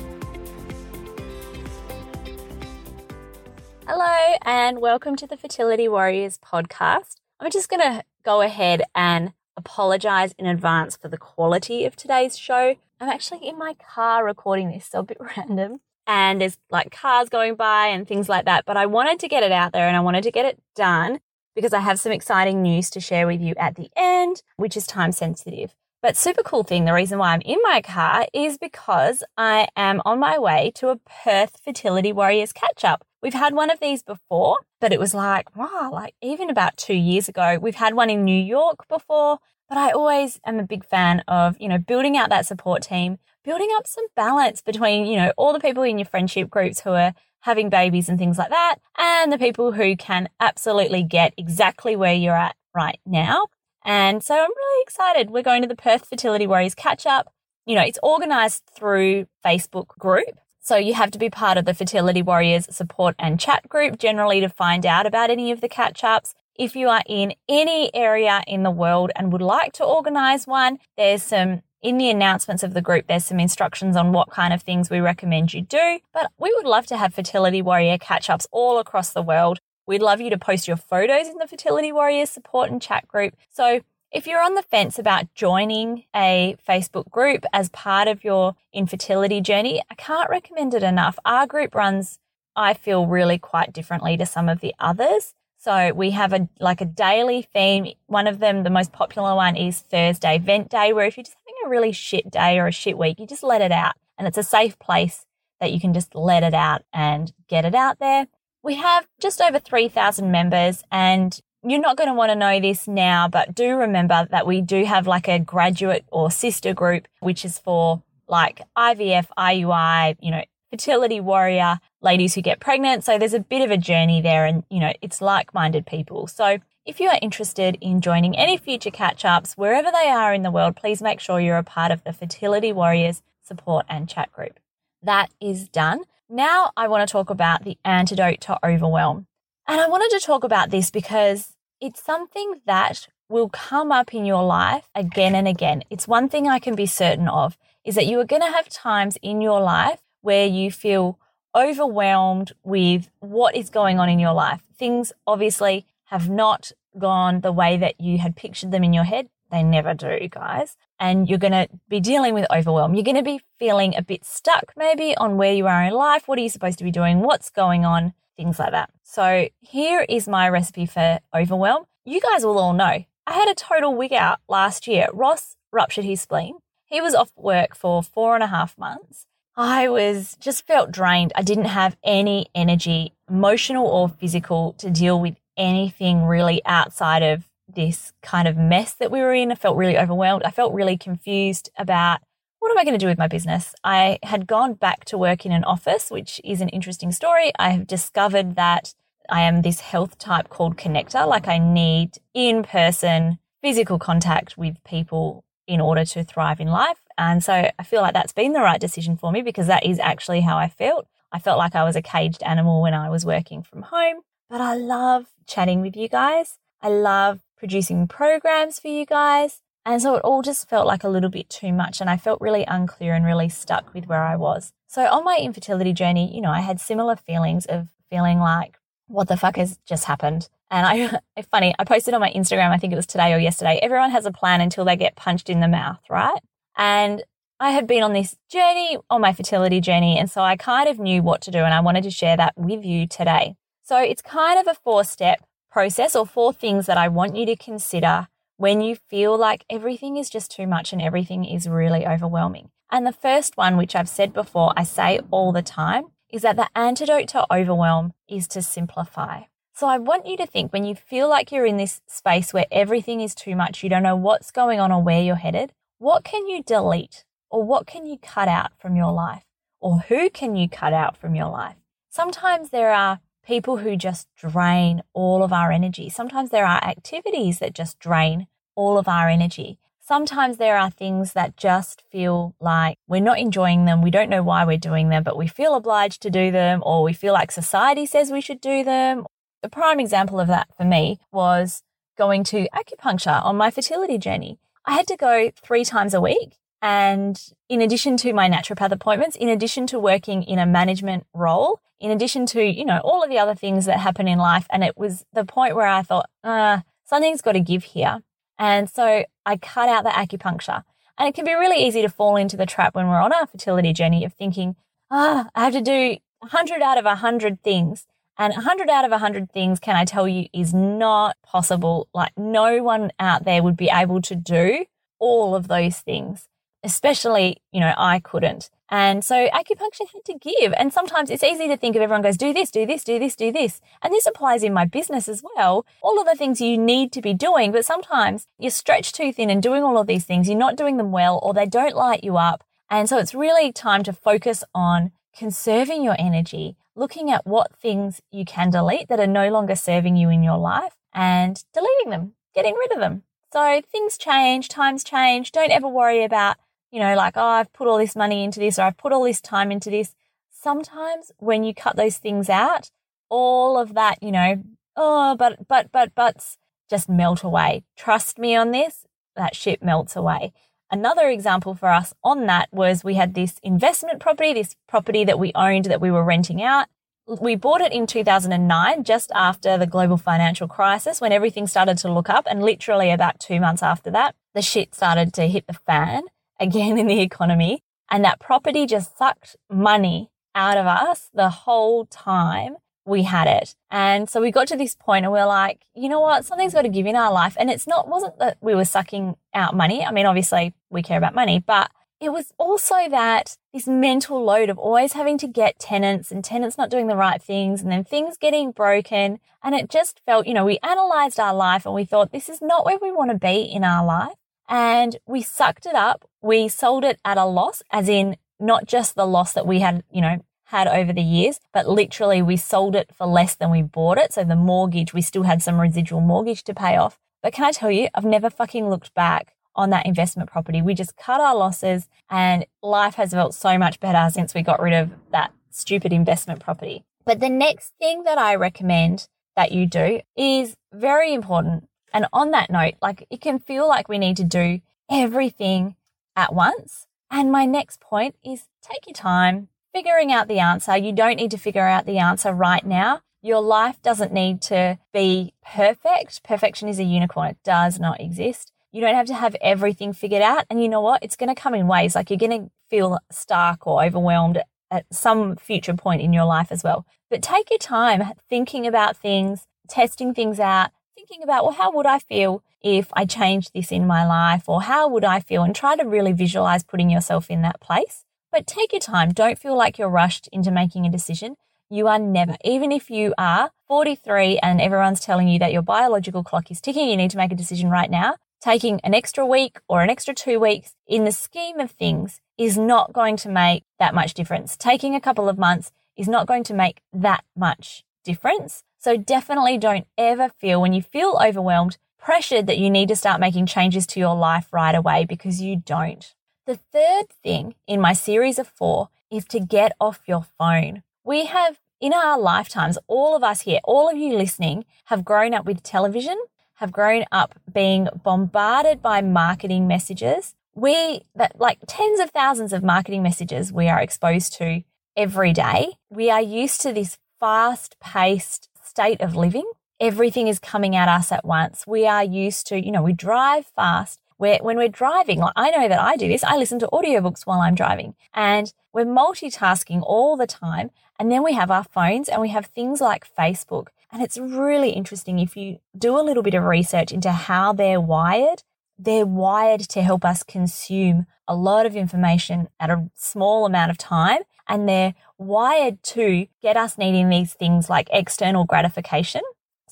Hello, 3.87 4.35
and 4.41 4.81
welcome 4.81 5.15
to 5.15 5.27
the 5.27 5.37
Fertility 5.37 5.87
Warriors 5.87 6.37
podcast. 6.39 7.17
I'm 7.39 7.51
just 7.51 7.69
going 7.69 7.81
to 7.81 8.03
go 8.25 8.41
ahead 8.41 8.81
and 8.93 9.31
apologize 9.55 10.33
in 10.37 10.47
advance 10.47 10.97
for 10.97 11.07
the 11.07 11.17
quality 11.17 11.85
of 11.85 11.95
today's 11.95 12.37
show. 12.37 12.75
I'm 12.99 13.09
actually 13.09 13.47
in 13.47 13.57
my 13.57 13.75
car 13.75 14.25
recording 14.25 14.71
this, 14.71 14.87
so 14.87 14.99
a 14.99 15.03
bit 15.03 15.17
random. 15.37 15.79
And 16.05 16.41
there's 16.41 16.57
like 16.69 16.91
cars 16.91 17.29
going 17.29 17.55
by 17.55 17.87
and 17.87 18.05
things 18.05 18.27
like 18.27 18.45
that. 18.45 18.65
But 18.65 18.75
I 18.75 18.87
wanted 18.87 19.19
to 19.19 19.29
get 19.29 19.43
it 19.43 19.53
out 19.53 19.71
there 19.71 19.87
and 19.87 19.95
I 19.95 20.01
wanted 20.01 20.23
to 20.23 20.31
get 20.31 20.45
it 20.45 20.61
done 20.75 21.19
because 21.55 21.73
I 21.73 21.79
have 21.79 21.99
some 21.99 22.11
exciting 22.11 22.61
news 22.61 22.89
to 22.91 22.99
share 22.99 23.27
with 23.27 23.41
you 23.41 23.53
at 23.57 23.75
the 23.75 23.89
end, 23.95 24.41
which 24.57 24.77
is 24.77 24.87
time 24.87 25.11
sensitive. 25.11 25.75
But 26.01 26.17
super 26.17 26.43
cool 26.43 26.63
thing, 26.63 26.83
the 26.83 26.93
reason 26.93 27.17
why 27.17 27.33
I'm 27.33 27.41
in 27.41 27.59
my 27.63 27.81
car 27.81 28.27
is 28.33 28.57
because 28.57 29.23
I 29.37 29.69
am 29.77 30.01
on 30.03 30.19
my 30.19 30.37
way 30.37 30.71
to 30.75 30.89
a 30.89 30.97
Perth 30.97 31.61
Fertility 31.63 32.11
Warriors 32.11 32.51
catch 32.51 32.83
up. 32.83 33.05
We've 33.21 33.33
had 33.33 33.53
one 33.53 33.69
of 33.69 33.79
these 33.79 34.03
before, 34.03 34.57
but 34.81 34.91
it 34.91 34.99
was 34.99 35.13
like, 35.13 35.55
wow, 35.55 35.91
like 35.93 36.13
even 36.21 36.49
about 36.49 36.75
two 36.75 36.93
years 36.93 37.29
ago. 37.29 37.57
We've 37.57 37.75
had 37.75 37.93
one 37.93 38.09
in 38.09 38.25
New 38.25 38.37
York 38.37 38.85
before, 38.89 39.39
but 39.69 39.77
I 39.77 39.91
always 39.91 40.41
am 40.45 40.59
a 40.59 40.67
big 40.67 40.83
fan 40.83 41.21
of, 41.25 41.55
you 41.57 41.69
know, 41.69 41.77
building 41.77 42.17
out 42.17 42.29
that 42.31 42.45
support 42.45 42.83
team, 42.83 43.17
building 43.45 43.69
up 43.77 43.87
some 43.87 44.07
balance 44.13 44.61
between, 44.61 45.05
you 45.05 45.15
know, 45.15 45.31
all 45.37 45.53
the 45.53 45.61
people 45.61 45.83
in 45.83 45.97
your 45.97 46.05
friendship 46.05 46.49
groups 46.49 46.81
who 46.81 46.89
are 46.89 47.13
having 47.43 47.69
babies 47.69 48.09
and 48.09 48.17
things 48.17 48.37
like 48.37 48.49
that, 48.49 48.75
and 48.97 49.31
the 49.31 49.37
people 49.37 49.73
who 49.73 49.95
can 49.95 50.29
absolutely 50.39 51.03
get 51.03 51.33
exactly 51.37 51.95
where 51.95 52.13
you're 52.13 52.35
at 52.35 52.55
right 52.75 52.99
now. 53.05 53.47
And 53.85 54.23
so 54.23 54.33
I'm 54.33 54.49
really 54.49 54.81
excited. 54.81 55.29
We're 55.29 55.43
going 55.43 55.61
to 55.61 55.67
the 55.67 55.75
Perth 55.75 56.07
Fertility 56.07 56.47
Warriors 56.47 56.73
catch 56.73 57.05
up. 57.05 57.31
You 57.65 57.75
know, 57.75 57.83
it's 57.83 57.99
organized 58.01 58.63
through 58.75 59.27
Facebook 59.45 59.87
group. 59.99 60.39
So 60.61 60.77
you 60.77 60.93
have 60.93 61.11
to 61.11 61.19
be 61.19 61.29
part 61.29 61.57
of 61.57 61.65
the 61.65 61.73
Fertility 61.73 62.21
Warriors 62.21 62.67
support 62.69 63.15
and 63.19 63.37
chat 63.37 63.67
group 63.67 63.99
generally 63.99 64.39
to 64.39 64.47
find 64.47 64.85
out 64.85 65.05
about 65.05 65.29
any 65.29 65.51
of 65.51 65.59
the 65.59 65.67
catch 65.67 66.03
ups. 66.05 66.33
If 66.55 66.75
you 66.75 66.87
are 66.87 67.03
in 67.05 67.33
any 67.49 67.93
area 67.93 68.41
in 68.47 68.63
the 68.63 68.71
world 68.71 69.11
and 69.17 69.33
would 69.33 69.41
like 69.41 69.73
to 69.73 69.83
organize 69.83 70.47
one, 70.47 70.77
there's 70.95 71.23
some 71.23 71.61
in 71.83 71.97
the 71.97 72.09
announcements 72.09 72.63
of 72.63 72.73
the 72.73 72.81
group, 72.81 73.07
there's 73.07 73.25
some 73.25 73.41
instructions 73.41 73.97
on 73.97 74.13
what 74.13 74.31
kind 74.31 74.53
of 74.53 74.63
things 74.63 74.89
we 74.89 75.01
recommend 75.01 75.53
you 75.53 75.61
do. 75.61 75.99
But 76.13 76.31
we 76.39 76.51
would 76.55 76.65
love 76.65 76.87
to 76.87 76.97
have 76.97 77.13
Fertility 77.13 77.61
Warrior 77.61 77.97
catch 77.97 78.29
ups 78.29 78.47
all 78.51 78.79
across 78.79 79.11
the 79.11 79.21
world. 79.21 79.59
We'd 79.85 80.01
love 80.01 80.21
you 80.21 80.29
to 80.29 80.37
post 80.37 80.65
your 80.65 80.77
photos 80.77 81.27
in 81.27 81.37
the 81.37 81.47
Fertility 81.47 81.91
Warriors 81.91 82.29
support 82.29 82.71
and 82.71 82.81
chat 82.81 83.05
group. 83.07 83.35
So 83.51 83.81
if 84.13 84.25
you're 84.25 84.41
on 84.41 84.55
the 84.55 84.61
fence 84.61 84.97
about 84.97 85.33
joining 85.35 86.05
a 86.15 86.55
Facebook 86.67 87.11
group 87.11 87.43
as 87.51 87.67
part 87.69 88.07
of 88.07 88.23
your 88.23 88.55
infertility 88.71 89.41
journey, 89.41 89.81
I 89.91 89.95
can't 89.95 90.29
recommend 90.29 90.73
it 90.73 90.83
enough. 90.83 91.19
Our 91.25 91.45
group 91.45 91.75
runs, 91.75 92.17
I 92.55 92.75
feel, 92.75 93.07
really 93.07 93.37
quite 93.37 93.73
differently 93.73 94.15
to 94.15 94.25
some 94.25 94.47
of 94.47 94.61
the 94.61 94.73
others. 94.79 95.33
So 95.57 95.93
we 95.93 96.11
have 96.11 96.33
a 96.33 96.49
like 96.59 96.81
a 96.81 96.85
daily 96.85 97.47
theme. 97.53 97.93
One 98.07 98.27
of 98.27 98.39
them, 98.39 98.63
the 98.63 98.69
most 98.69 98.91
popular 98.91 99.33
one, 99.33 99.55
is 99.55 99.79
Thursday 99.79 100.37
Vent 100.37 100.69
Day, 100.69 100.91
where 100.91 101.05
if 101.05 101.15
you're 101.15 101.23
just 101.23 101.37
a 101.63 101.69
really 101.69 101.91
shit 101.91 102.29
day 102.31 102.59
or 102.59 102.67
a 102.67 102.71
shit 102.71 102.97
week, 102.97 103.19
you 103.19 103.27
just 103.27 103.43
let 103.43 103.61
it 103.61 103.71
out, 103.71 103.95
and 104.17 104.27
it's 104.27 104.37
a 104.37 104.43
safe 104.43 104.77
place 104.79 105.25
that 105.59 105.71
you 105.71 105.79
can 105.79 105.93
just 105.93 106.13
let 106.15 106.43
it 106.43 106.53
out 106.53 106.83
and 106.91 107.33
get 107.47 107.65
it 107.65 107.75
out 107.75 107.99
there. 107.99 108.27
We 108.61 108.75
have 108.75 109.07
just 109.19 109.41
over 109.41 109.59
3,000 109.59 110.31
members, 110.31 110.83
and 110.91 111.39
you're 111.63 111.79
not 111.79 111.97
going 111.97 112.09
to 112.09 112.13
want 112.13 112.29
to 112.31 112.35
know 112.35 112.59
this 112.59 112.87
now, 112.87 113.27
but 113.27 113.55
do 113.55 113.75
remember 113.75 114.27
that 114.31 114.45
we 114.45 114.61
do 114.61 114.83
have 114.85 115.07
like 115.07 115.27
a 115.27 115.39
graduate 115.39 116.05
or 116.11 116.29
sister 116.29 116.73
group, 116.73 117.07
which 117.19 117.45
is 117.45 117.59
for 117.59 118.03
like 118.27 118.61
IVF, 118.77 119.27
IUI, 119.37 120.17
you 120.19 120.31
know, 120.31 120.43
fertility 120.71 121.19
warrior, 121.19 121.79
ladies 122.01 122.33
who 122.33 122.41
get 122.41 122.59
pregnant. 122.59 123.03
So 123.03 123.17
there's 123.17 123.33
a 123.33 123.39
bit 123.39 123.61
of 123.61 123.71
a 123.71 123.77
journey 123.77 124.21
there 124.21 124.45
and, 124.45 124.63
you 124.69 124.79
know, 124.79 124.91
it's 125.01 125.21
like 125.21 125.53
minded 125.53 125.85
people. 125.85 126.27
So 126.27 126.57
if 126.85 126.99
you 126.99 127.07
are 127.07 127.19
interested 127.21 127.77
in 127.79 128.01
joining 128.01 128.37
any 128.37 128.57
future 128.57 128.91
catch 128.91 129.23
ups, 129.23 129.53
wherever 129.53 129.89
they 129.91 130.09
are 130.09 130.33
in 130.33 130.43
the 130.43 130.51
world, 130.51 130.75
please 130.75 131.01
make 131.01 131.19
sure 131.19 131.39
you're 131.39 131.57
a 131.57 131.63
part 131.63 131.91
of 131.91 132.03
the 132.03 132.11
Fertility 132.11 132.73
Warriors 132.73 133.21
support 133.41 133.85
and 133.89 134.09
chat 134.09 134.31
group. 134.31 134.59
That 135.01 135.29
is 135.41 135.69
done. 135.69 136.01
Now 136.29 136.71
I 136.75 136.87
want 136.87 137.07
to 137.07 137.11
talk 137.11 137.29
about 137.29 137.63
the 137.63 137.77
antidote 137.85 138.41
to 138.41 138.57
overwhelm. 138.65 139.27
And 139.67 139.79
I 139.79 139.87
wanted 139.87 140.09
to 140.17 140.25
talk 140.25 140.43
about 140.43 140.71
this 140.71 140.91
because 140.91 141.53
it's 141.79 142.03
something 142.03 142.61
that 142.65 143.07
will 143.29 143.49
come 143.49 143.91
up 143.91 144.13
in 144.13 144.25
your 144.25 144.43
life 144.43 144.89
again 144.93 145.35
and 145.35 145.47
again. 145.47 145.83
It's 145.89 146.07
one 146.07 146.27
thing 146.27 146.47
I 146.47 146.59
can 146.59 146.75
be 146.75 146.85
certain 146.85 147.29
of 147.29 147.57
is 147.85 147.95
that 147.95 148.07
you 148.07 148.19
are 148.19 148.25
going 148.25 148.41
to 148.41 148.51
have 148.51 148.67
times 148.67 149.17
in 149.21 149.41
your 149.41 149.61
life 149.61 150.01
where 150.21 150.45
you 150.45 150.71
feel 150.71 151.17
overwhelmed 151.55 152.51
with 152.63 153.09
what 153.19 153.55
is 153.55 153.69
going 153.69 153.99
on 153.99 154.09
in 154.09 154.19
your 154.19 154.33
life. 154.33 154.61
Things 154.77 155.13
obviously 155.27 155.85
have 156.13 156.29
not 156.29 156.71
gone 156.99 157.41
the 157.41 157.51
way 157.51 157.75
that 157.75 157.99
you 157.99 158.19
had 158.19 158.35
pictured 158.35 158.71
them 158.71 158.83
in 158.83 158.93
your 158.93 159.03
head. 159.03 159.29
They 159.49 159.63
never 159.63 159.95
do, 159.95 160.29
guys. 160.29 160.77
And 160.99 161.27
you're 161.27 161.39
going 161.39 161.53
to 161.53 161.67
be 161.89 161.99
dealing 161.99 162.35
with 162.35 162.45
overwhelm. 162.51 162.93
You're 162.93 163.03
going 163.03 163.17
to 163.17 163.23
be 163.23 163.41
feeling 163.57 163.95
a 163.95 164.03
bit 164.03 164.23
stuck 164.23 164.73
maybe 164.77 165.17
on 165.17 165.37
where 165.37 165.53
you 165.53 165.65
are 165.65 165.83
in 165.83 165.93
life. 165.93 166.27
What 166.27 166.37
are 166.37 166.43
you 166.43 166.49
supposed 166.49 166.77
to 166.77 166.83
be 166.83 166.91
doing? 166.91 167.21
What's 167.21 167.49
going 167.49 167.83
on? 167.83 168.13
Things 168.37 168.59
like 168.59 168.71
that. 168.71 168.91
So 169.03 169.49
here 169.59 170.05
is 170.07 170.27
my 170.27 170.47
recipe 170.49 170.85
for 170.85 171.19
overwhelm. 171.33 171.85
You 172.05 172.21
guys 172.21 172.45
will 172.45 172.59
all 172.59 172.73
know 172.73 173.05
I 173.25 173.33
had 173.33 173.49
a 173.49 173.55
total 173.55 173.95
wig 173.95 174.13
out 174.13 174.39
last 174.47 174.85
year. 174.85 175.07
Ross 175.13 175.55
ruptured 175.71 176.05
his 176.05 176.21
spleen. 176.21 176.57
He 176.85 177.01
was 177.01 177.15
off 177.15 177.31
work 177.35 177.75
for 177.75 178.03
four 178.03 178.35
and 178.35 178.43
a 178.43 178.47
half 178.47 178.77
months. 178.77 179.25
I 179.55 179.87
was 179.87 180.35
just 180.39 180.67
felt 180.67 180.91
drained. 180.91 181.31
I 181.35 181.41
didn't 181.41 181.65
have 181.65 181.95
any 182.03 182.47
energy, 182.53 183.13
emotional 183.29 183.87
or 183.87 184.09
physical, 184.09 184.73
to 184.79 184.89
deal 184.89 185.19
with 185.19 185.35
anything 185.57 186.23
really 186.23 186.61
outside 186.65 187.23
of 187.23 187.49
this 187.67 188.13
kind 188.21 188.47
of 188.47 188.57
mess 188.57 188.93
that 188.93 189.11
we 189.11 189.19
were 189.19 189.33
in. 189.33 189.51
I 189.51 189.55
felt 189.55 189.77
really 189.77 189.97
overwhelmed. 189.97 190.43
I 190.43 190.51
felt 190.51 190.73
really 190.73 190.97
confused 190.97 191.69
about 191.77 192.19
what 192.59 192.71
am 192.71 192.77
I 192.77 192.85
going 192.85 192.97
to 192.97 193.03
do 193.03 193.07
with 193.07 193.17
my 193.17 193.27
business? 193.27 193.75
I 193.83 194.19
had 194.23 194.47
gone 194.47 194.75
back 194.75 195.03
to 195.05 195.17
work 195.17 195.45
in 195.45 195.51
an 195.51 195.65
office, 195.65 196.09
which 196.09 196.39
is 196.45 196.61
an 196.61 196.69
interesting 196.69 197.11
story. 197.11 197.51
I 197.59 197.71
have 197.71 197.87
discovered 197.87 198.55
that 198.55 198.93
I 199.29 199.41
am 199.41 199.61
this 199.61 199.81
health 199.81 200.17
type 200.17 200.49
called 200.49 200.77
connector. 200.77 201.27
Like 201.27 201.47
I 201.47 201.57
need 201.57 202.11
in 202.33 202.63
person 202.63 203.39
physical 203.61 203.99
contact 203.99 204.57
with 204.57 204.81
people 204.83 205.43
in 205.67 205.81
order 205.81 206.05
to 206.05 206.23
thrive 206.23 206.59
in 206.59 206.67
life. 206.67 206.99
And 207.17 207.43
so 207.43 207.69
I 207.77 207.83
feel 207.83 208.01
like 208.01 208.13
that's 208.13 208.33
been 208.33 208.53
the 208.53 208.61
right 208.61 208.79
decision 208.79 209.17
for 209.17 209.31
me 209.31 209.41
because 209.41 209.67
that 209.67 209.85
is 209.85 209.99
actually 209.99 210.41
how 210.41 210.57
I 210.57 210.67
felt. 210.67 211.07
I 211.31 211.39
felt 211.39 211.57
like 211.57 211.75
I 211.75 211.83
was 211.83 211.95
a 211.95 212.01
caged 212.01 212.43
animal 212.43 212.81
when 212.81 212.93
I 212.93 213.09
was 213.09 213.25
working 213.25 213.63
from 213.63 213.83
home, 213.83 214.21
but 214.53 214.61
I 214.61 214.75
love 214.75 215.25
chatting 215.47 215.81
with 215.81 215.97
you 215.97 216.07
guys. 216.07 216.59
I 216.79 216.87
love 216.87 217.39
producing 217.57 218.07
programs 218.07 218.79
for 218.79 218.87
you 218.87 219.03
guys. 219.03 219.63
And 219.83 219.99
so 219.99 220.13
it 220.13 220.19
all 220.19 220.43
just 220.43 220.69
felt 220.69 220.85
like 220.85 221.03
a 221.03 221.09
little 221.09 221.31
bit 221.31 221.49
too 221.49 221.73
much. 221.73 221.99
And 221.99 222.07
I 222.07 222.17
felt 222.17 222.39
really 222.39 222.63
unclear 222.65 223.15
and 223.15 223.25
really 223.25 223.49
stuck 223.49 223.95
with 223.95 224.05
where 224.05 224.21
I 224.21 224.35
was. 224.35 224.71
So 224.85 225.07
on 225.07 225.23
my 225.23 225.39
infertility 225.41 225.91
journey, 225.91 226.31
you 226.35 226.39
know, 226.39 226.51
I 226.51 226.59
had 226.59 226.79
similar 226.79 227.15
feelings 227.15 227.65
of 227.65 227.87
feeling 228.11 228.37
like, 228.37 228.77
what 229.07 229.27
the 229.27 229.37
fuck 229.37 229.55
has 229.55 229.79
just 229.87 230.05
happened? 230.05 230.49
And 230.69 230.85
I, 230.85 231.41
funny, 231.51 231.73
I 231.79 231.83
posted 231.83 232.13
on 232.13 232.21
my 232.21 232.31
Instagram, 232.31 232.69
I 232.69 232.77
think 232.77 232.93
it 232.93 232.97
was 232.97 233.07
today 233.07 233.33
or 233.33 233.39
yesterday. 233.39 233.79
Everyone 233.81 234.11
has 234.11 234.27
a 234.27 234.31
plan 234.31 234.61
until 234.61 234.85
they 234.85 234.95
get 234.95 235.15
punched 235.15 235.49
in 235.49 235.61
the 235.61 235.67
mouth, 235.67 236.01
right? 236.11 236.39
And 236.77 237.23
I 237.59 237.71
had 237.71 237.87
been 237.87 238.03
on 238.03 238.13
this 238.13 238.37
journey, 238.51 238.99
on 239.09 239.19
my 239.19 239.33
fertility 239.33 239.81
journey. 239.81 240.19
And 240.19 240.29
so 240.29 240.41
I 240.41 240.57
kind 240.57 240.87
of 240.87 240.99
knew 240.99 241.23
what 241.23 241.41
to 241.41 241.49
do. 241.49 241.57
And 241.57 241.73
I 241.73 241.79
wanted 241.79 242.03
to 242.03 242.11
share 242.11 242.37
that 242.37 242.53
with 242.55 242.85
you 242.85 243.07
today. 243.07 243.55
So 243.85 243.97
it's 243.97 244.21
kind 244.21 244.57
of 244.57 244.65
a 244.65 244.79
four 244.79 245.03
step 245.03 245.45
process 245.69 246.15
or 246.15 246.25
four 246.25 246.53
things 246.53 246.85
that 246.85 246.97
I 246.97 247.09
want 247.09 247.35
you 247.35 247.45
to 247.47 247.55
consider 247.57 248.27
when 248.55 248.79
you 248.79 248.95
feel 248.95 249.37
like 249.37 249.65
everything 249.69 250.15
is 250.15 250.29
just 250.29 250.51
too 250.51 250.65
much 250.65 250.93
and 250.93 251.01
everything 251.01 251.43
is 251.43 251.67
really 251.67 252.07
overwhelming. 252.07 252.69
And 252.89 253.05
the 253.05 253.11
first 253.11 253.57
one, 253.57 253.75
which 253.75 253.93
I've 253.93 254.07
said 254.07 254.31
before, 254.33 254.71
I 254.77 254.85
say 254.85 255.19
all 255.31 255.51
the 255.51 255.61
time, 255.61 256.05
is 256.31 256.43
that 256.43 256.55
the 256.55 256.69
antidote 256.77 257.27
to 257.29 257.45
overwhelm 257.53 258.13
is 258.29 258.47
to 258.49 258.61
simplify. 258.61 259.41
So 259.75 259.87
I 259.87 259.97
want 259.97 260.27
you 260.27 260.37
to 260.37 260.45
think 260.45 260.71
when 260.71 260.85
you 260.85 260.95
feel 260.95 261.27
like 261.27 261.51
you're 261.51 261.65
in 261.65 261.75
this 261.75 261.99
space 262.07 262.53
where 262.53 262.67
everything 262.71 263.19
is 263.19 263.35
too 263.35 263.55
much, 263.55 263.83
you 263.83 263.89
don't 263.89 264.03
know 264.03 264.15
what's 264.15 264.51
going 264.51 264.79
on 264.79 264.93
or 264.93 265.03
where 265.03 265.21
you're 265.21 265.35
headed, 265.35 265.73
what 265.97 266.23
can 266.23 266.47
you 266.47 266.63
delete 266.63 267.25
or 267.49 267.63
what 267.63 267.85
can 267.85 268.05
you 268.05 268.17
cut 268.17 268.47
out 268.47 268.71
from 268.79 268.95
your 268.95 269.11
life? 269.11 269.43
Or 269.81 269.99
who 269.99 270.29
can 270.29 270.55
you 270.55 270.69
cut 270.69 270.93
out 270.93 271.17
from 271.17 271.35
your 271.35 271.49
life? 271.49 271.75
Sometimes 272.09 272.69
there 272.69 272.93
are 272.93 273.19
people 273.45 273.77
who 273.77 273.95
just 273.95 274.27
drain 274.35 275.03
all 275.13 275.43
of 275.43 275.53
our 275.53 275.71
energy. 275.71 276.09
Sometimes 276.09 276.49
there 276.49 276.65
are 276.65 276.83
activities 276.83 277.59
that 277.59 277.73
just 277.73 277.99
drain 277.99 278.47
all 278.75 278.97
of 278.97 279.07
our 279.07 279.29
energy. 279.29 279.79
Sometimes 279.99 280.57
there 280.57 280.77
are 280.77 280.89
things 280.89 281.33
that 281.33 281.55
just 281.55 282.03
feel 282.11 282.55
like 282.59 282.97
we're 283.07 283.21
not 283.21 283.39
enjoying 283.39 283.85
them. 283.85 284.01
We 284.01 284.11
don't 284.11 284.29
know 284.29 284.43
why 284.43 284.65
we're 284.65 284.77
doing 284.77 285.09
them, 285.09 285.23
but 285.23 285.37
we 285.37 285.47
feel 285.47 285.75
obliged 285.75 286.21
to 286.23 286.29
do 286.29 286.51
them, 286.51 286.81
or 286.85 287.03
we 287.03 287.13
feel 287.13 287.33
like 287.33 287.51
society 287.51 288.05
says 288.05 288.31
we 288.31 288.41
should 288.41 288.59
do 288.59 288.83
them, 288.83 289.25
the 289.63 289.69
prime 289.69 289.99
example 289.99 290.41
of 290.41 290.49
that 290.49 290.67
for 290.75 290.83
me 290.83 291.19
was 291.31 291.83
going 292.17 292.43
to 292.43 292.67
acupuncture 292.75 293.43
on 293.43 293.55
my 293.55 293.71
fertility 293.71 294.17
journey. 294.17 294.59
I 294.85 294.93
had 294.93 295.07
to 295.07 295.15
go 295.15 295.51
three 295.63 295.85
times 295.85 296.13
a 296.13 296.19
week. 296.19 296.57
And 296.83 297.41
in 297.69 297.81
addition 297.81 298.17
to 298.17 298.33
my 298.33 298.49
naturopath 298.49 298.91
appointments, 298.91 299.37
in 299.37 299.47
addition 299.47 299.87
to 299.87 299.97
working 299.97 300.43
in 300.43 300.59
a 300.59 300.65
management 300.65 301.25
role, 301.33 301.79
in 301.97 302.11
addition 302.11 302.45
to, 302.47 302.61
you 302.61 302.83
know, 302.83 302.99
all 303.05 303.23
of 303.23 303.29
the 303.29 303.39
other 303.39 303.55
things 303.55 303.85
that 303.85 304.01
happen 304.01 304.27
in 304.27 304.37
life. 304.37 304.67
And 304.69 304.83
it 304.83 304.97
was 304.97 305.23
the 305.31 305.45
point 305.45 305.77
where 305.77 305.87
I 305.87 306.01
thought, 306.01 306.29
uh, 306.43 306.81
something's 307.05 307.41
got 307.41 307.53
to 307.53 307.61
give 307.61 307.85
here. 307.85 308.21
And 308.59 308.89
so 308.89 309.23
I 309.45 309.55
cut 309.55 309.87
out 309.87 310.03
the 310.03 310.09
acupuncture. 310.09 310.83
And 311.17 311.29
it 311.29 311.35
can 311.35 311.45
be 311.45 311.53
really 311.53 311.81
easy 311.81 312.01
to 312.01 312.09
fall 312.09 312.35
into 312.35 312.57
the 312.57 312.65
trap 312.65 312.95
when 312.95 313.07
we're 313.07 313.21
on 313.21 313.31
our 313.31 313.47
fertility 313.47 313.93
journey 313.93 314.25
of 314.25 314.33
thinking, 314.33 314.75
ah, 315.09 315.47
I 315.55 315.63
have 315.63 315.73
to 315.73 315.81
do 315.81 316.17
100 316.39 316.81
out 316.81 316.97
of 316.97 317.05
100 317.05 317.63
things. 317.63 318.07
And 318.37 318.53
100 318.53 318.89
out 318.89 319.05
of 319.05 319.11
100 319.11 319.53
things, 319.53 319.79
can 319.79 319.95
I 319.95 320.03
tell 320.03 320.27
you, 320.27 320.47
is 320.51 320.73
not 320.73 321.37
possible. 321.45 322.09
Like, 322.13 322.33
no 322.35 322.83
one 322.83 323.11
out 323.19 323.45
there 323.45 323.63
would 323.63 323.77
be 323.77 323.89
able 323.89 324.21
to 324.23 324.35
do 324.35 324.85
all 325.19 325.55
of 325.55 325.69
those 325.69 325.99
things, 325.99 326.49
especially, 326.83 327.61
you 327.71 327.79
know, 327.79 327.93
I 327.97 328.19
couldn't. 328.19 328.69
And 328.89 329.25
so 329.25 329.47
acupuncture 329.47 330.07
had 330.13 330.23
to 330.25 330.37
give. 330.37 330.73
And 330.77 330.93
sometimes 330.93 331.29
it's 331.29 331.43
easy 331.43 331.67
to 331.67 331.77
think 331.77 331.95
of 331.95 332.01
everyone 332.01 332.21
goes, 332.21 332.37
do 332.37 332.53
this, 332.53 332.69
do 332.69 332.85
this, 332.85 333.03
do 333.03 333.17
this, 333.17 333.35
do 333.35 333.51
this. 333.51 333.81
And 334.01 334.13
this 334.13 334.27
applies 334.27 334.61
in 334.61 334.73
my 334.73 334.85
business 334.85 335.27
as 335.27 335.41
well. 335.55 335.85
All 336.01 336.19
of 336.19 336.27
the 336.27 336.35
things 336.35 336.61
you 336.61 336.77
need 336.77 337.11
to 337.13 337.21
be 337.21 337.33
doing, 337.33 337.71
but 337.71 337.85
sometimes 337.85 338.45
you're 338.59 338.69
stretched 338.69 339.15
too 339.15 339.33
thin 339.33 339.49
and 339.49 339.63
doing 339.63 339.83
all 339.83 339.97
of 339.97 340.07
these 340.07 340.25
things. 340.25 340.47
You're 340.47 340.57
not 340.57 340.75
doing 340.75 340.97
them 340.97 341.11
well 341.11 341.39
or 341.41 341.53
they 341.53 341.65
don't 341.65 341.95
light 341.95 342.23
you 342.23 342.37
up. 342.37 342.63
And 342.89 343.09
so 343.09 343.17
it's 343.17 343.33
really 343.33 343.71
time 343.71 344.03
to 344.03 344.13
focus 344.13 344.63
on 344.75 345.11
conserving 345.35 346.03
your 346.03 346.15
energy 346.19 346.77
looking 346.95 347.31
at 347.31 347.45
what 347.45 347.75
things 347.75 348.21
you 348.31 348.45
can 348.45 348.69
delete 348.69 349.07
that 349.07 349.19
are 349.19 349.27
no 349.27 349.49
longer 349.49 349.75
serving 349.75 350.15
you 350.15 350.29
in 350.29 350.43
your 350.43 350.57
life 350.57 350.93
and 351.13 351.63
deleting 351.73 352.11
them, 352.11 352.33
getting 352.53 352.75
rid 352.75 352.91
of 352.91 352.99
them. 352.99 353.23
So 353.51 353.81
things 353.91 354.17
change, 354.17 354.67
times 354.67 355.03
change. 355.03 355.51
Don't 355.51 355.71
ever 355.71 355.87
worry 355.87 356.23
about, 356.23 356.57
you 356.93 356.99
know, 356.99 357.15
like, 357.15 357.33
oh, 357.35 357.43
I've 357.43 357.73
put 357.73 357.87
all 357.87 357.97
this 357.97 358.15
money 358.15 358.43
into 358.43 358.59
this 358.59 358.77
or 358.77 358.83
I've 358.83 358.97
put 358.97 359.11
all 359.11 359.23
this 359.23 359.41
time 359.41 359.71
into 359.71 359.89
this. 359.89 360.13
Sometimes 360.51 361.31
when 361.39 361.63
you 361.63 361.73
cut 361.73 361.95
those 361.95 362.17
things 362.17 362.49
out, 362.49 362.91
all 363.29 363.79
of 363.79 363.95
that, 363.95 364.21
you 364.21 364.31
know, 364.31 364.63
oh, 364.95 365.35
but, 365.35 365.67
but, 365.67 365.91
but, 365.91 366.13
buts 366.13 366.55
just 366.87 367.09
melt 367.09 367.41
away. 367.41 367.83
Trust 367.97 368.37
me 368.37 368.55
on 368.55 368.69
this, 368.69 369.07
that 369.35 369.55
shit 369.55 369.81
melts 369.81 370.15
away. 370.15 370.53
Another 370.91 371.29
example 371.29 371.73
for 371.73 371.89
us 371.89 372.13
on 372.23 372.45
that 372.45 372.69
was 372.71 373.03
we 373.03 373.15
had 373.15 373.33
this 373.33 373.55
investment 373.63 374.19
property, 374.19 374.53
this 374.53 374.75
property 374.87 375.23
that 375.25 375.39
we 375.39 375.51
owned 375.55 375.85
that 375.85 375.99
we 375.99 376.11
were 376.11 376.23
renting 376.23 376.61
out. 376.61 376.89
We 377.25 377.55
bought 377.55 377.81
it 377.81 377.91
in 377.91 378.05
2009, 378.05 379.03
just 379.03 379.31
after 379.33 379.79
the 379.79 379.87
global 379.87 380.17
financial 380.17 380.67
crisis, 380.67 381.19
when 381.19 381.31
everything 381.31 381.65
started 381.65 381.97
to 381.99 382.13
look 382.13 382.29
up. 382.29 382.45
And 382.47 382.61
literally 382.61 383.09
about 383.09 383.39
two 383.39 383.59
months 383.59 383.81
after 383.81 384.11
that, 384.11 384.35
the 384.53 384.61
shit 384.61 384.93
started 384.93 385.33
to 385.33 385.47
hit 385.47 385.65
the 385.65 385.73
fan 385.73 386.25
again 386.63 386.97
in 386.97 387.07
the 387.07 387.21
economy. 387.21 387.83
And 388.09 388.23
that 388.25 388.39
property 388.39 388.85
just 388.85 389.17
sucked 389.17 389.55
money 389.69 390.29
out 390.55 390.77
of 390.77 390.85
us 390.85 391.29
the 391.33 391.49
whole 391.49 392.05
time 392.05 392.75
we 393.05 393.23
had 393.23 393.47
it. 393.47 393.75
And 393.91 394.29
so 394.29 394.39
we 394.39 394.51
got 394.51 394.67
to 394.69 394.77
this 394.77 394.95
point 394.95 395.25
and 395.25 395.33
we 395.33 395.39
are 395.39 395.47
like, 395.47 395.81
you 395.93 396.07
know 396.07 396.21
what? 396.21 396.45
Something's 396.45 396.73
got 396.73 396.83
to 396.83 396.89
give 396.89 397.05
in 397.05 397.15
our 397.15 397.31
life. 397.31 397.55
And 397.59 397.69
it's 397.69 397.87
not, 397.87 398.07
wasn't 398.07 398.39
that 398.39 398.57
we 398.61 398.75
were 398.75 398.85
sucking 398.85 399.35
out 399.53 399.75
money. 399.75 400.05
I 400.05 400.11
mean, 400.11 400.25
obviously 400.25 400.73
we 400.89 401.03
care 401.03 401.17
about 401.17 401.35
money, 401.35 401.59
but 401.59 401.91
it 402.21 402.31
was 402.31 402.53
also 402.57 403.09
that 403.09 403.57
this 403.73 403.87
mental 403.87 404.41
load 404.41 404.69
of 404.69 404.77
always 404.77 405.13
having 405.13 405.37
to 405.39 405.47
get 405.47 405.79
tenants 405.79 406.31
and 406.31 406.43
tenants 406.43 406.77
not 406.77 406.89
doing 406.89 407.07
the 407.07 407.17
right 407.17 407.41
things 407.41 407.81
and 407.81 407.91
then 407.91 408.05
things 408.05 408.37
getting 408.37 408.71
broken. 408.71 409.39
And 409.61 409.75
it 409.75 409.89
just 409.89 410.21
felt, 410.25 410.47
you 410.47 410.53
know, 410.53 410.63
we 410.63 410.79
analyzed 410.81 411.39
our 411.39 411.53
life 411.53 411.85
and 411.85 411.93
we 411.93 412.05
thought 412.05 412.31
this 412.31 412.47
is 412.47 412.61
not 412.61 412.85
where 412.85 412.97
we 413.01 413.11
want 413.11 413.31
to 413.31 413.37
be 413.37 413.63
in 413.63 413.83
our 413.83 414.05
life. 414.05 414.37
And 414.67 415.17
we 415.25 415.41
sucked 415.41 415.85
it 415.85 415.95
up. 415.95 416.27
We 416.41 416.67
sold 416.67 417.03
it 417.03 417.19
at 417.25 417.37
a 417.37 417.45
loss, 417.45 417.83
as 417.91 418.09
in 418.09 418.37
not 418.59 418.85
just 418.85 419.15
the 419.15 419.27
loss 419.27 419.53
that 419.53 419.67
we 419.67 419.79
had, 419.79 420.03
you 420.11 420.21
know, 420.21 420.43
had 420.65 420.87
over 420.87 421.13
the 421.13 421.21
years, 421.21 421.59
but 421.71 421.87
literally 421.87 422.41
we 422.41 422.57
sold 422.57 422.95
it 422.95 423.13
for 423.13 423.27
less 423.27 423.55
than 423.55 423.69
we 423.69 423.81
bought 423.81 424.17
it. 424.17 424.33
So 424.33 424.43
the 424.43 424.55
mortgage, 424.55 425.13
we 425.13 425.21
still 425.21 425.43
had 425.43 425.61
some 425.61 425.79
residual 425.79 426.21
mortgage 426.21 426.63
to 426.63 426.73
pay 426.73 426.95
off. 426.97 427.19
But 427.43 427.53
can 427.53 427.65
I 427.65 427.71
tell 427.71 427.91
you, 427.91 428.07
I've 428.15 428.25
never 428.25 428.49
fucking 428.49 428.89
looked 428.89 429.13
back 429.13 429.53
on 429.75 429.89
that 429.89 430.05
investment 430.05 430.49
property. 430.49 430.81
We 430.81 430.93
just 430.93 431.17
cut 431.17 431.41
our 431.41 431.55
losses 431.55 432.07
and 432.29 432.65
life 432.81 433.15
has 433.15 433.31
felt 433.31 433.53
so 433.53 433.77
much 433.77 433.99
better 433.99 434.29
since 434.31 434.53
we 434.53 434.61
got 434.61 434.81
rid 434.81 434.93
of 434.93 435.11
that 435.31 435.51
stupid 435.69 436.13
investment 436.13 436.59
property. 436.59 437.03
But 437.25 437.39
the 437.39 437.49
next 437.49 437.93
thing 437.99 438.23
that 438.23 438.37
I 438.37 438.55
recommend 438.55 439.27
that 439.55 439.71
you 439.71 439.85
do 439.85 440.21
is 440.35 440.75
very 440.93 441.33
important. 441.33 441.87
And 442.13 442.27
on 442.31 442.51
that 442.51 442.69
note, 442.69 442.93
like 443.01 443.25
it 443.29 443.41
can 443.41 443.59
feel 443.59 443.87
like 443.87 444.07
we 444.07 444.17
need 444.17 444.37
to 444.37 444.43
do 444.43 444.81
everything 445.09 445.95
at 446.35 446.53
once. 446.53 447.07
And 447.29 447.51
my 447.51 447.65
next 447.65 447.99
point 447.99 448.35
is 448.45 448.67
take 448.81 449.07
your 449.07 449.15
time, 449.15 449.69
figuring 449.93 450.31
out 450.31 450.47
the 450.47 450.59
answer. 450.59 450.95
You 450.95 451.11
don't 451.11 451.37
need 451.37 451.51
to 451.51 451.57
figure 451.57 451.87
out 451.87 452.05
the 452.05 452.19
answer 452.19 452.53
right 452.53 452.85
now. 452.85 453.21
Your 453.41 453.59
life 453.59 454.01
doesn't 454.01 454.31
need 454.31 454.61
to 454.63 454.99
be 455.11 455.53
perfect. 455.65 456.43
Perfection 456.43 456.87
is 456.87 456.99
a 456.99 457.03
unicorn. 457.03 457.49
It 457.49 457.57
does 457.63 457.99
not 457.99 458.21
exist. 458.21 458.71
You 458.91 459.01
don't 459.01 459.15
have 459.15 459.25
to 459.27 459.33
have 459.33 459.55
everything 459.59 460.13
figured 460.13 460.43
out. 460.43 460.65
And 460.69 460.81
you 460.81 460.87
know 460.87 461.01
what? 461.01 461.23
It's 461.23 461.35
going 461.35 461.53
to 461.53 461.59
come 461.59 461.73
in 461.73 461.87
waves. 461.87 462.15
Like 462.15 462.29
you're 462.29 462.37
going 462.37 462.65
to 462.65 462.71
feel 462.89 463.17
stuck 463.31 463.87
or 463.87 464.03
overwhelmed 464.03 464.61
at 464.91 465.05
some 465.11 465.55
future 465.55 465.95
point 465.95 466.21
in 466.21 466.31
your 466.31 466.45
life 466.45 466.71
as 466.71 466.83
well. 466.83 467.05
But 467.29 467.41
take 467.41 467.71
your 467.71 467.79
time 467.79 468.33
thinking 468.47 468.85
about 468.85 469.17
things, 469.17 469.65
testing 469.89 470.35
things 470.35 470.59
out, 470.59 470.91
thinking 471.15 471.43
about, 471.43 471.63
well, 471.63 471.73
how 471.73 471.91
would 471.91 472.05
I 472.05 472.19
feel 472.19 472.63
if 472.81 473.09
I 473.13 473.25
changed 473.25 473.71
this 473.73 473.91
in 473.91 474.07
my 474.07 474.25
life? 474.25 474.67
Or 474.67 474.81
how 474.81 475.07
would 475.07 475.23
I 475.23 475.39
feel? 475.39 475.63
And 475.63 475.75
try 475.75 475.95
to 475.95 476.03
really 476.03 476.33
visualize 476.33 476.83
putting 476.83 477.09
yourself 477.09 477.49
in 477.49 477.61
that 477.61 477.79
place. 477.79 478.25
But 478.51 478.67
take 478.67 478.91
your 478.91 478.99
time. 478.99 479.31
Don't 479.31 479.59
feel 479.59 479.77
like 479.77 479.97
you're 479.97 480.09
rushed 480.09 480.47
into 480.51 480.71
making 480.71 481.05
a 481.05 481.11
decision. 481.11 481.55
You 481.89 482.07
are 482.07 482.19
never, 482.19 482.55
even 482.63 482.91
if 482.91 483.09
you 483.09 483.33
are 483.37 483.71
43 483.87 484.59
and 484.59 484.81
everyone's 484.81 485.19
telling 485.19 485.47
you 485.47 485.59
that 485.59 485.73
your 485.73 485.81
biological 485.81 486.43
clock 486.43 486.71
is 486.71 486.81
ticking, 486.81 487.09
you 487.09 487.17
need 487.17 487.31
to 487.31 487.37
make 487.37 487.51
a 487.51 487.55
decision 487.55 487.89
right 487.89 488.09
now. 488.09 488.35
Taking 488.61 488.99
an 489.03 489.13
extra 489.13 489.45
week 489.45 489.79
or 489.87 490.01
an 490.01 490.09
extra 490.09 490.33
two 490.33 490.59
weeks 490.59 490.95
in 491.05 491.25
the 491.25 491.31
scheme 491.31 491.79
of 491.79 491.91
things 491.91 492.39
is 492.57 492.77
not 492.77 493.11
going 493.11 493.37
to 493.37 493.49
make 493.49 493.83
that 493.99 494.15
much 494.15 494.33
difference. 494.33 494.77
Taking 494.77 495.15
a 495.15 495.21
couple 495.21 495.49
of 495.49 495.57
months 495.57 495.91
is 496.15 496.27
not 496.27 496.47
going 496.47 496.63
to 496.63 496.73
make 496.73 497.01
that 497.11 497.43
much 497.55 498.03
difference. 498.23 498.83
So 499.03 499.17
definitely 499.17 499.77
don't 499.77 500.07
ever 500.17 500.47
feel 500.47 500.79
when 500.79 500.93
you 500.93 501.01
feel 501.01 501.37
overwhelmed, 501.43 501.97
pressured 502.17 502.67
that 502.67 502.77
you 502.77 502.89
need 502.89 503.09
to 503.09 503.17
start 503.17 503.41
making 503.41 503.65
changes 503.65 504.07
to 504.07 504.19
your 504.21 504.33
life 504.33 504.71
right 504.71 504.95
away 504.95 505.25
because 505.25 505.59
you 505.59 505.75
don't. 505.75 506.33
The 506.67 506.77
third 506.77 507.25
thing 507.43 507.75
in 507.85 507.99
my 507.99 508.13
series 508.13 508.57
of 508.59 508.67
four 508.69 509.09
is 509.29 509.43
to 509.47 509.59
get 509.59 509.91
off 509.99 510.21
your 510.25 510.45
phone. 510.57 511.03
We 511.25 511.47
have, 511.47 511.81
in 511.99 512.13
our 512.13 512.39
lifetimes, 512.39 512.97
all 513.07 513.35
of 513.35 513.43
us 513.43 513.61
here, 513.63 513.81
all 513.83 514.09
of 514.09 514.15
you 514.15 514.37
listening, 514.37 514.85
have 515.07 515.25
grown 515.25 515.53
up 515.53 515.65
with 515.65 515.83
television, 515.83 516.41
have 516.75 516.93
grown 516.93 517.25
up 517.29 517.59
being 517.73 518.07
bombarded 518.23 519.01
by 519.01 519.21
marketing 519.21 519.85
messages. 519.85 520.55
We, 520.75 521.23
that 521.35 521.59
like 521.59 521.79
tens 521.87 522.21
of 522.21 522.29
thousands 522.29 522.71
of 522.71 522.83
marketing 522.83 523.21
messages 523.21 523.73
we 523.73 523.89
are 523.89 523.99
exposed 523.99 524.53
to 524.59 524.83
every 525.17 525.51
day. 525.51 525.97
We 526.09 526.29
are 526.29 526.41
used 526.41 526.79
to 526.81 526.93
this 526.93 527.17
fast 527.37 527.97
paced 527.99 528.69
state 528.93 529.21
of 529.21 529.35
living. 529.35 529.69
Everything 529.99 530.47
is 530.47 530.59
coming 530.59 530.95
at 530.95 531.09
us 531.09 531.31
at 531.31 531.43
once. 531.43 531.85
We 531.87 532.05
are 532.05 532.23
used 532.23 532.67
to, 532.67 532.79
you 532.79 532.91
know, 532.91 533.01
we 533.01 533.13
drive 533.13 533.65
fast 533.75 534.19
where 534.37 534.59
when 534.61 534.77
we're 534.77 534.87
driving, 534.87 535.39
like 535.39 535.53
I 535.55 535.71
know 535.71 535.87
that 535.87 535.99
I 535.99 536.15
do 536.15 536.27
this, 536.27 536.43
I 536.43 536.57
listen 536.57 536.77
to 536.79 536.89
audiobooks 536.93 537.43
while 537.43 537.61
I'm 537.61 537.73
driving 537.73 538.13
and 538.33 538.71
we're 538.93 539.05
multitasking 539.05 540.03
all 540.03 540.37
the 540.37 540.45
time. 540.45 540.91
And 541.19 541.31
then 541.31 541.43
we 541.43 541.53
have 541.53 541.71
our 541.71 541.83
phones 541.83 542.29
and 542.29 542.39
we 542.39 542.49
have 542.49 542.67
things 542.67 543.01
like 543.01 543.25
Facebook. 543.35 543.87
And 544.11 544.21
it's 544.21 544.37
really 544.37 544.91
interesting 544.91 545.39
if 545.39 545.57
you 545.57 545.79
do 545.97 546.19
a 546.19 546.21
little 546.21 546.43
bit 546.43 546.53
of 546.53 546.63
research 546.63 547.11
into 547.11 547.31
how 547.31 547.73
they're 547.73 548.01
wired. 548.01 548.61
They're 548.99 549.25
wired 549.25 549.81
to 549.89 550.03
help 550.03 550.23
us 550.23 550.43
consume 550.43 551.25
a 551.47 551.55
lot 551.55 551.87
of 551.87 551.95
information 551.95 552.67
at 552.79 552.91
a 552.91 553.09
small 553.15 553.65
amount 553.65 553.89
of 553.89 553.97
time. 553.97 554.41
And 554.67 554.87
they're 554.87 555.13
wired 555.37 556.03
to 556.03 556.47
get 556.61 556.77
us 556.77 556.97
needing 556.97 557.29
these 557.29 557.53
things 557.53 557.89
like 557.89 558.07
external 558.11 558.65
gratification 558.65 559.41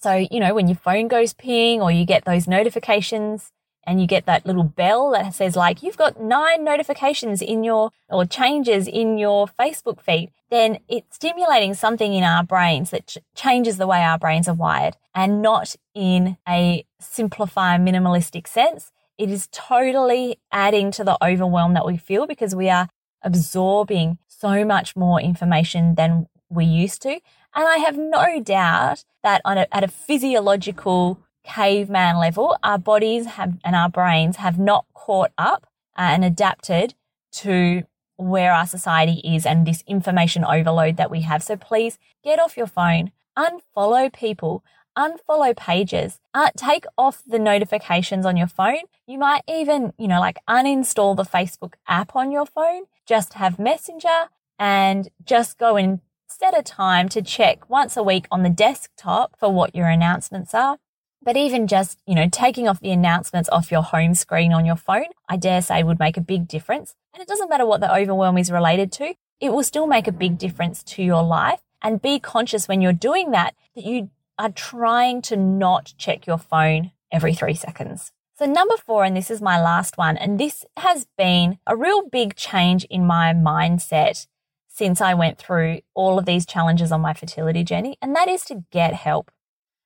So, 0.01 0.25
you 0.31 0.39
know, 0.39 0.55
when 0.55 0.67
your 0.67 0.77
phone 0.77 1.07
goes 1.07 1.33
ping 1.33 1.81
or 1.81 1.91
you 1.91 2.05
get 2.05 2.25
those 2.25 2.47
notifications 2.47 3.51
and 3.85 4.01
you 4.01 4.07
get 4.07 4.25
that 4.25 4.45
little 4.45 4.63
bell 4.63 5.11
that 5.11 5.33
says 5.33 5.55
like 5.55 5.83
you've 5.83 5.97
got 5.97 6.19
nine 6.21 6.63
notifications 6.63 7.41
in 7.41 7.63
your 7.63 7.91
or 8.09 8.25
changes 8.25 8.87
in 8.87 9.17
your 9.19 9.47
Facebook 9.59 10.01
feed, 10.01 10.31
then 10.49 10.79
it's 10.87 11.15
stimulating 11.15 11.75
something 11.75 12.13
in 12.13 12.23
our 12.23 12.43
brains 12.43 12.89
that 12.89 13.07
ch- 13.07 13.19
changes 13.35 13.77
the 13.77 13.87
way 13.87 14.01
our 14.03 14.17
brains 14.17 14.47
are 14.47 14.55
wired 14.55 14.97
and 15.13 15.41
not 15.41 15.75
in 15.93 16.37
a 16.47 16.83
simplify 16.99 17.77
minimalistic 17.77 18.47
sense. 18.47 18.91
It 19.19 19.29
is 19.29 19.49
totally 19.51 20.39
adding 20.51 20.91
to 20.93 21.03
the 21.03 21.17
overwhelm 21.23 21.75
that 21.75 21.85
we 21.85 21.97
feel 21.97 22.25
because 22.25 22.55
we 22.55 22.69
are 22.69 22.89
absorbing 23.21 24.17
so 24.41 24.65
much 24.65 24.95
more 24.95 25.21
information 25.21 25.95
than 25.95 26.27
we 26.49 26.65
used 26.65 27.01
to. 27.03 27.11
And 27.53 27.67
I 27.67 27.77
have 27.77 27.97
no 27.97 28.41
doubt 28.41 29.05
that 29.23 29.41
on 29.45 29.57
a, 29.57 29.67
at 29.71 29.83
a 29.83 29.87
physiological 29.87 31.19
caveman 31.43 32.17
level, 32.17 32.57
our 32.63 32.77
bodies 32.77 33.25
have 33.37 33.57
and 33.63 33.75
our 33.75 33.89
brains 33.89 34.37
have 34.37 34.57
not 34.59 34.85
caught 34.93 35.31
up 35.37 35.67
and 35.95 36.25
adapted 36.25 36.95
to 37.43 37.83
where 38.17 38.53
our 38.53 38.67
society 38.67 39.21
is 39.23 39.45
and 39.45 39.65
this 39.65 39.83
information 39.87 40.43
overload 40.43 40.97
that 40.97 41.11
we 41.11 41.21
have. 41.21 41.43
So 41.43 41.55
please 41.55 41.97
get 42.23 42.39
off 42.39 42.57
your 42.57 42.67
phone, 42.67 43.11
unfollow 43.37 44.11
people, 44.13 44.63
unfollow 44.97 45.55
pages, 45.55 46.19
uh, 46.33 46.49
take 46.55 46.85
off 46.97 47.23
the 47.25 47.39
notifications 47.39 48.25
on 48.25 48.37
your 48.37 48.47
phone. 48.47 48.83
You 49.07 49.17
might 49.17 49.41
even, 49.47 49.93
you 49.97 50.07
know, 50.07 50.19
like 50.19 50.37
uninstall 50.47 51.15
the 51.15 51.23
Facebook 51.23 51.73
app 51.87 52.15
on 52.15 52.31
your 52.31 52.45
phone, 52.45 52.83
just 53.11 53.33
have 53.33 53.59
Messenger 53.59 54.29
and 54.57 55.09
just 55.25 55.57
go 55.57 55.75
and 55.75 55.99
set 56.29 56.57
a 56.57 56.63
time 56.63 57.09
to 57.09 57.21
check 57.21 57.69
once 57.69 57.97
a 57.97 58.03
week 58.03 58.25
on 58.31 58.41
the 58.41 58.49
desktop 58.49 59.37
for 59.37 59.51
what 59.51 59.75
your 59.75 59.89
announcements 59.89 60.53
are. 60.53 60.77
But 61.21 61.35
even 61.35 61.67
just, 61.67 61.99
you 62.07 62.15
know, 62.15 62.29
taking 62.31 62.69
off 62.69 62.79
the 62.79 62.91
announcements 62.91 63.49
off 63.49 63.69
your 63.69 63.83
home 63.83 64.15
screen 64.15 64.53
on 64.53 64.65
your 64.65 64.77
phone, 64.77 65.07
I 65.27 65.35
dare 65.35 65.61
say 65.61 65.83
would 65.83 65.99
make 65.99 66.15
a 66.15 66.21
big 66.21 66.47
difference. 66.47 66.95
And 67.13 67.21
it 67.21 67.27
doesn't 67.27 67.49
matter 67.49 67.65
what 67.65 67.81
the 67.81 67.93
overwhelm 67.93 68.37
is 68.37 68.49
related 68.49 68.93
to, 68.93 69.13
it 69.41 69.51
will 69.51 69.63
still 69.63 69.87
make 69.87 70.07
a 70.07 70.13
big 70.13 70.37
difference 70.37 70.81
to 70.83 71.03
your 71.03 71.21
life. 71.21 71.59
And 71.81 72.01
be 72.01 72.17
conscious 72.17 72.69
when 72.69 72.79
you're 72.79 72.93
doing 72.93 73.31
that, 73.31 73.55
that 73.75 73.83
you 73.83 74.09
are 74.39 74.51
trying 74.51 75.21
to 75.23 75.35
not 75.35 75.95
check 75.97 76.25
your 76.25 76.37
phone 76.37 76.91
every 77.11 77.33
three 77.33 77.55
seconds. 77.55 78.13
So, 78.41 78.47
number 78.47 78.75
four, 78.75 79.03
and 79.03 79.15
this 79.15 79.29
is 79.29 79.39
my 79.39 79.61
last 79.61 79.99
one, 79.99 80.17
and 80.17 80.39
this 80.39 80.65
has 80.77 81.05
been 81.15 81.59
a 81.67 81.77
real 81.77 82.09
big 82.09 82.35
change 82.35 82.85
in 82.85 83.05
my 83.05 83.35
mindset 83.35 84.25
since 84.67 84.99
I 84.99 85.13
went 85.13 85.37
through 85.37 85.81
all 85.93 86.17
of 86.17 86.25
these 86.25 86.47
challenges 86.47 86.91
on 86.91 87.01
my 87.01 87.13
fertility 87.13 87.63
journey, 87.63 87.97
and 88.01 88.15
that 88.15 88.27
is 88.27 88.43
to 88.45 88.63
get 88.71 88.95
help. 88.95 89.29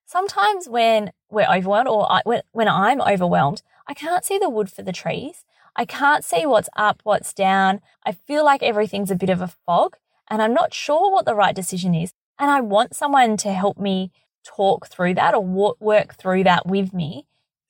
Sometimes 0.06 0.70
when 0.70 1.12
we're 1.30 1.54
overwhelmed 1.54 1.90
or 1.90 2.10
I, 2.10 2.22
when, 2.24 2.44
when 2.54 2.70
I'm 2.70 3.02
overwhelmed, 3.02 3.62
I 3.90 3.94
can't 3.94 4.24
see 4.24 4.38
the 4.38 4.50
wood 4.50 4.72
for 4.72 4.84
the 4.84 4.94
trees. 4.94 5.44
I 5.76 5.84
can't 5.84 6.24
see 6.24 6.46
what's 6.46 6.70
up, 6.78 7.02
what's 7.04 7.34
down. 7.34 7.82
I 8.06 8.14
feel 8.14 8.46
like 8.46 8.64
everything's 8.64 9.12
a 9.12 9.16
bit 9.16 9.30
of 9.30 9.42
a 9.42 9.54
fog 9.66 9.98
and 10.30 10.42
I'm 10.42 10.54
not 10.54 10.74
sure 10.74 11.12
what 11.12 11.26
the 11.26 11.36
right 11.36 11.54
decision 11.54 11.94
is. 11.94 12.14
And 12.40 12.50
I 12.50 12.62
want 12.62 12.96
someone 12.96 13.36
to 13.36 13.52
help 13.52 13.78
me 13.78 14.14
talk 14.46 14.88
through 14.88 15.16
that 15.16 15.36
or 15.36 15.76
work 15.78 16.16
through 16.16 16.46
that 16.46 16.66
with 16.66 16.94
me. 16.94 17.26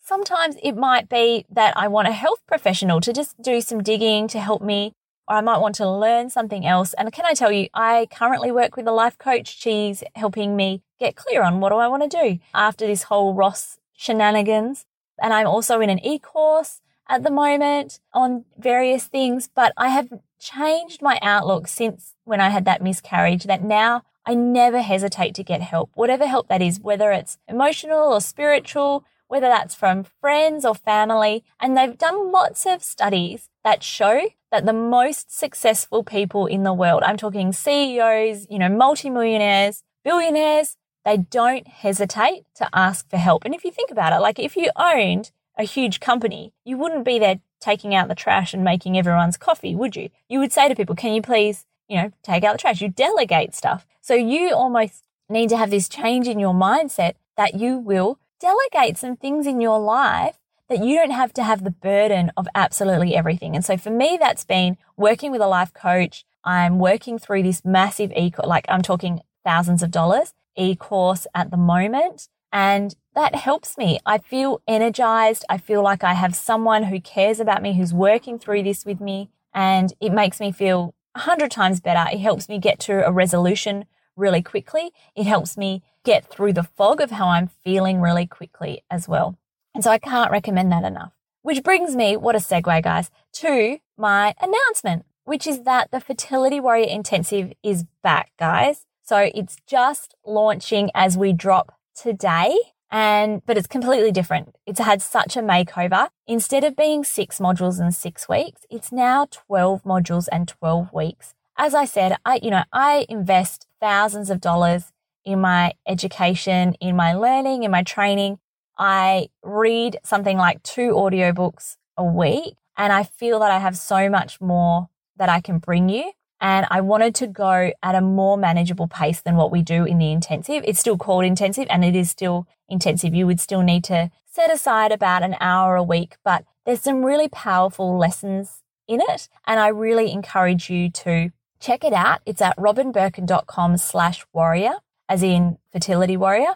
Sometimes 0.08 0.56
it 0.62 0.74
might 0.74 1.10
be 1.10 1.48
that 1.50 1.76
I 1.76 1.88
want 1.88 2.08
a 2.08 2.12
health 2.12 2.40
professional 2.46 3.02
to 3.02 3.12
just 3.12 3.42
do 3.42 3.60
some 3.60 3.82
digging 3.82 4.28
to 4.28 4.40
help 4.40 4.62
me, 4.62 4.94
or 5.28 5.38
I 5.38 5.42
might 5.42 5.58
want 5.58 5.74
to 5.76 5.90
learn 5.90 6.30
something 6.30 6.64
else. 6.64 6.94
And 6.94 7.12
can 7.12 7.26
I 7.26 7.34
tell 7.34 7.52
you, 7.52 7.70
I 7.74 8.08
currently 8.12 8.52
work 8.52 8.78
with 8.78 8.88
a 8.88 8.92
life 8.92 9.18
coach. 9.18 9.58
She's 9.58 10.04
helping 10.14 10.56
me 10.56 10.84
get 11.00 11.16
clear 11.16 11.42
on 11.42 11.60
what 11.60 11.70
do 11.70 11.78
I 11.78 11.88
want 11.88 12.04
to 12.04 12.22
do 12.22 12.38
after 12.54 12.86
this 12.86 13.04
whole 13.04 13.34
Ross 13.34 13.80
shenanigans. 13.94 14.86
And 15.20 15.34
I'm 15.34 15.48
also 15.48 15.82
in 15.82 15.90
an 15.90 16.06
e 16.06 16.20
course 16.20 16.82
at 17.10 17.24
the 17.24 17.32
moment 17.32 18.00
on 18.14 18.46
various 18.60 19.06
things, 19.06 19.50
but 19.56 19.74
I 19.76 19.90
have 19.90 20.14
changed 20.40 21.02
my 21.02 21.18
outlook 21.24 21.68
since 21.68 22.14
when 22.26 22.42
I 22.42 22.50
had 22.50 22.66
that 22.66 22.84
miscarriage 22.84 23.46
that 23.46 23.64
now 23.64 24.04
I 24.24 24.36
never 24.36 24.82
hesitate 24.82 25.34
to 25.34 25.44
get 25.44 25.62
help, 25.62 25.90
whatever 25.96 26.28
help 26.28 26.48
that 26.50 26.62
is, 26.62 26.80
whether 26.80 27.12
it's 27.12 27.40
emotional 27.48 28.14
or 28.14 28.22
spiritual, 28.22 29.04
whether 29.36 29.50
that's 29.50 29.76
from 29.76 30.06
friends 30.22 30.64
or 30.64 30.74
family. 30.74 31.44
And 31.60 31.76
they've 31.76 31.98
done 31.98 32.32
lots 32.32 32.66
of 32.66 32.82
studies 32.82 33.50
that 33.66 33.84
show 33.84 34.30
that 34.50 34.66
the 34.66 34.72
most 34.72 35.38
successful 35.38 36.06
people 36.06 36.46
in 36.46 36.64
the 36.64 36.72
world, 36.72 37.04
I'm 37.04 37.18
talking 37.18 37.52
CEOs, 37.52 38.48
you 38.50 38.58
know, 38.58 38.70
multimillionaires, 38.70 39.84
billionaires, 40.06 40.78
they 41.04 41.18
don't 41.18 41.68
hesitate 41.68 42.46
to 42.56 42.70
ask 42.74 43.10
for 43.10 43.18
help. 43.18 43.44
And 43.44 43.54
if 43.54 43.66
you 43.66 43.72
think 43.72 43.92
about 43.92 44.14
it, 44.14 44.22
like 44.22 44.40
if 44.40 44.56
you 44.56 44.72
owned 44.78 45.32
a 45.58 45.64
huge 45.64 46.00
company, 46.00 46.54
you 46.64 46.78
wouldn't 46.78 47.04
be 47.04 47.20
there 47.20 47.42
taking 47.60 47.94
out 47.94 48.08
the 48.08 48.16
trash 48.16 48.54
and 48.54 48.64
making 48.64 48.98
everyone's 48.98 49.36
coffee, 49.36 49.76
would 49.76 49.98
you? 49.98 50.12
You 50.30 50.40
would 50.40 50.54
say 50.54 50.70
to 50.70 50.76
people, 50.76 50.96
can 50.96 51.14
you 51.14 51.22
please, 51.22 51.66
you 51.90 51.98
know, 51.98 52.14
take 52.24 52.46
out 52.46 52.54
the 52.54 52.58
trash? 52.58 52.82
You 52.82 52.88
delegate 52.88 53.54
stuff. 53.54 53.86
So 54.00 54.14
you 54.14 54.54
almost 54.54 55.04
need 55.28 55.50
to 55.50 55.58
have 55.58 55.72
this 55.72 55.90
change 55.90 56.30
in 56.30 56.40
your 56.40 56.54
mindset 56.54 57.16
that 57.36 57.56
you 57.56 57.78
will 57.78 58.18
delegate 58.40 58.98
some 58.98 59.16
things 59.16 59.48
in 59.48 59.62
your 59.62 59.80
life 59.80 60.38
that 60.70 60.84
you 60.84 60.98
don't 60.98 61.12
have 61.12 61.34
to 61.34 61.44
have 61.44 61.64
the 61.64 61.72
burden 61.72 62.32
of 62.36 62.48
absolutely 62.56 63.16
everything. 63.16 63.56
And 63.56 63.64
so 63.64 63.78
for 63.78 63.92
me, 63.92 64.18
that's 64.20 64.46
been 64.46 64.78
working 64.98 65.32
with 65.32 65.42
a 65.42 65.48
life 65.48 65.74
coach. 65.74 66.26
I'm 66.44 66.80
working 66.80 67.20
through 67.20 67.44
this 67.44 67.64
massive 67.64 68.12
e 68.12 68.32
like 68.44 68.66
I'm 68.70 68.82
talking 68.82 69.22
thousands 69.44 69.84
of 69.84 69.92
dollars 69.92 70.34
e 70.56 70.76
course 70.76 71.28
at 71.36 71.52
the 71.52 71.58
moment. 71.58 72.28
And 72.52 72.96
that 73.16 73.36
helps 73.36 73.78
me. 73.78 74.00
I 74.06 74.20
feel 74.20 74.62
energized. 74.68 75.44
I 75.50 75.58
feel 75.58 75.84
like 75.84 76.04
I 76.04 76.14
have 76.14 76.36
someone 76.36 76.84
who 76.84 77.02
cares 77.02 77.40
about 77.40 77.62
me, 77.62 77.74
who's 77.74 77.94
working 77.94 78.40
through 78.40 78.64
this 78.64 78.86
with 78.86 79.02
me. 79.02 79.30
And 79.54 79.94
it 80.00 80.12
makes 80.12 80.40
me 80.40 80.52
feel 80.52 80.96
a 81.16 81.20
hundred 81.20 81.52
times 81.52 81.80
better. 81.80 82.10
It 82.12 82.20
helps 82.20 82.48
me 82.48 82.60
get 82.60 82.80
to 82.82 83.06
a 83.06 83.12
resolution 83.12 83.86
really 84.16 84.42
quickly. 84.42 84.92
It 85.16 85.26
helps 85.26 85.58
me 85.58 85.84
get 86.06 86.30
through 86.30 86.54
the 86.54 86.64
fog 86.64 87.02
of 87.02 87.12
how 87.12 87.28
I'm 87.28 87.50
feeling 87.64 88.00
really 88.00 88.26
quickly 88.26 88.84
as 88.90 89.10
well. 89.10 89.38
And 89.74 89.84
so 89.84 89.92
I 89.92 89.98
can't 89.98 90.32
recommend 90.32 90.72
that 90.72 90.86
enough. 90.86 91.12
Which 91.42 91.64
brings 91.64 91.96
me, 91.96 92.16
what 92.16 92.36
a 92.36 92.40
segue, 92.40 92.84
guys, 92.84 93.12
to 93.34 93.80
my 93.98 94.34
announcement, 94.42 95.06
which 95.26 95.46
is 95.46 95.64
that 95.64 95.92
the 95.92 96.00
Fertility 96.00 96.60
Warrior 96.60 96.88
Intensive 96.88 97.52
is 97.62 97.84
back, 98.02 98.32
guys. 98.40 98.86
So 99.04 99.30
it's 99.36 99.58
just 99.68 100.16
launching 100.26 100.90
as 100.96 101.18
we 101.18 101.34
drop 101.34 101.76
today. 101.96 102.58
And, 102.90 103.46
but 103.46 103.58
it's 103.58 103.68
completely 103.68 104.12
different. 104.12 104.56
It's 104.66 104.80
had 104.80 105.02
such 105.02 105.36
a 105.36 105.42
makeover. 105.42 106.08
Instead 106.28 106.64
of 106.64 106.76
being 106.78 107.04
six 107.04 107.40
modules 107.40 107.82
in 107.82 107.92
six 107.92 108.30
weeks, 108.30 108.62
it's 108.70 108.92
now 108.92 109.28
12 109.30 109.84
modules 109.84 110.28
and 110.32 110.48
12 110.48 110.94
weeks. 110.94 111.34
As 111.58 111.76
I 111.76 111.86
said, 111.86 112.18
I, 112.26 112.40
you 112.42 112.52
know, 112.52 112.64
I 112.72 113.06
invest 113.10 113.68
thousands 113.82 114.30
of 114.30 114.40
dollars 114.40 114.92
in 115.26 115.42
my 115.42 115.74
education, 115.88 116.76
in 116.76 116.96
my 116.96 117.14
learning, 117.14 117.64
in 117.64 117.72
my 117.72 117.84
training. 117.84 118.40
I 118.78 119.30
read 119.44 120.00
something 120.04 120.38
like 120.38 120.62
two 120.64 120.92
audiobooks 120.92 121.78
a 121.98 122.04
week 122.04 122.56
and 122.78 122.92
I 122.92 123.04
feel 123.04 123.40
that 123.40 123.52
I 123.52 123.60
have 123.60 123.78
so 123.78 124.10
much 124.10 124.42
more 124.42 124.90
that 125.18 125.30
I 125.30 125.42
can 125.42 125.60
bring 125.60 125.90
you. 125.90 126.12
And 126.42 126.68
I 126.70 126.82
wanted 126.82 127.16
to 127.16 127.28
go 127.28 127.72
at 127.82 127.96
a 127.96 128.02
more 128.02 128.38
manageable 128.38 128.88
pace 128.88 129.22
than 129.22 129.38
what 129.38 129.52
we 129.52 129.62
do 129.62 129.86
in 129.86 129.98
the 129.98 130.12
intensive. 130.12 130.64
It's 130.66 130.80
still 130.80 130.98
called 130.98 131.24
intensive 131.24 131.68
and 131.70 131.86
it 131.86 131.96
is 131.96 132.12
still 132.12 132.46
intensive. 132.68 133.16
You 133.16 133.26
would 133.26 133.40
still 133.40 133.62
need 133.62 133.86
to 133.86 134.12
set 134.26 134.52
aside 134.52 134.92
about 134.92 135.24
an 135.24 135.38
hour 135.40 135.76
a 135.76 135.84
week, 135.84 136.18
but 136.26 136.44
there's 136.66 136.82
some 136.82 137.06
really 137.06 137.30
powerful 137.30 137.98
lessons 137.98 138.62
in 138.88 139.02
it. 139.02 139.30
And 139.48 139.60
I 139.60 139.70
really 139.70 140.12
encourage 140.12 140.70
you 140.70 140.90
to 140.92 141.32
check 141.60 141.84
it 141.84 141.94
out. 141.94 142.22
It's 142.26 142.42
at 142.42 142.58
robynbirkin.com 142.58 143.78
slash 143.78 144.26
warrior, 144.34 144.74
as 145.08 145.24
in 145.24 145.58
fertility 145.72 146.18
warrior. 146.18 146.56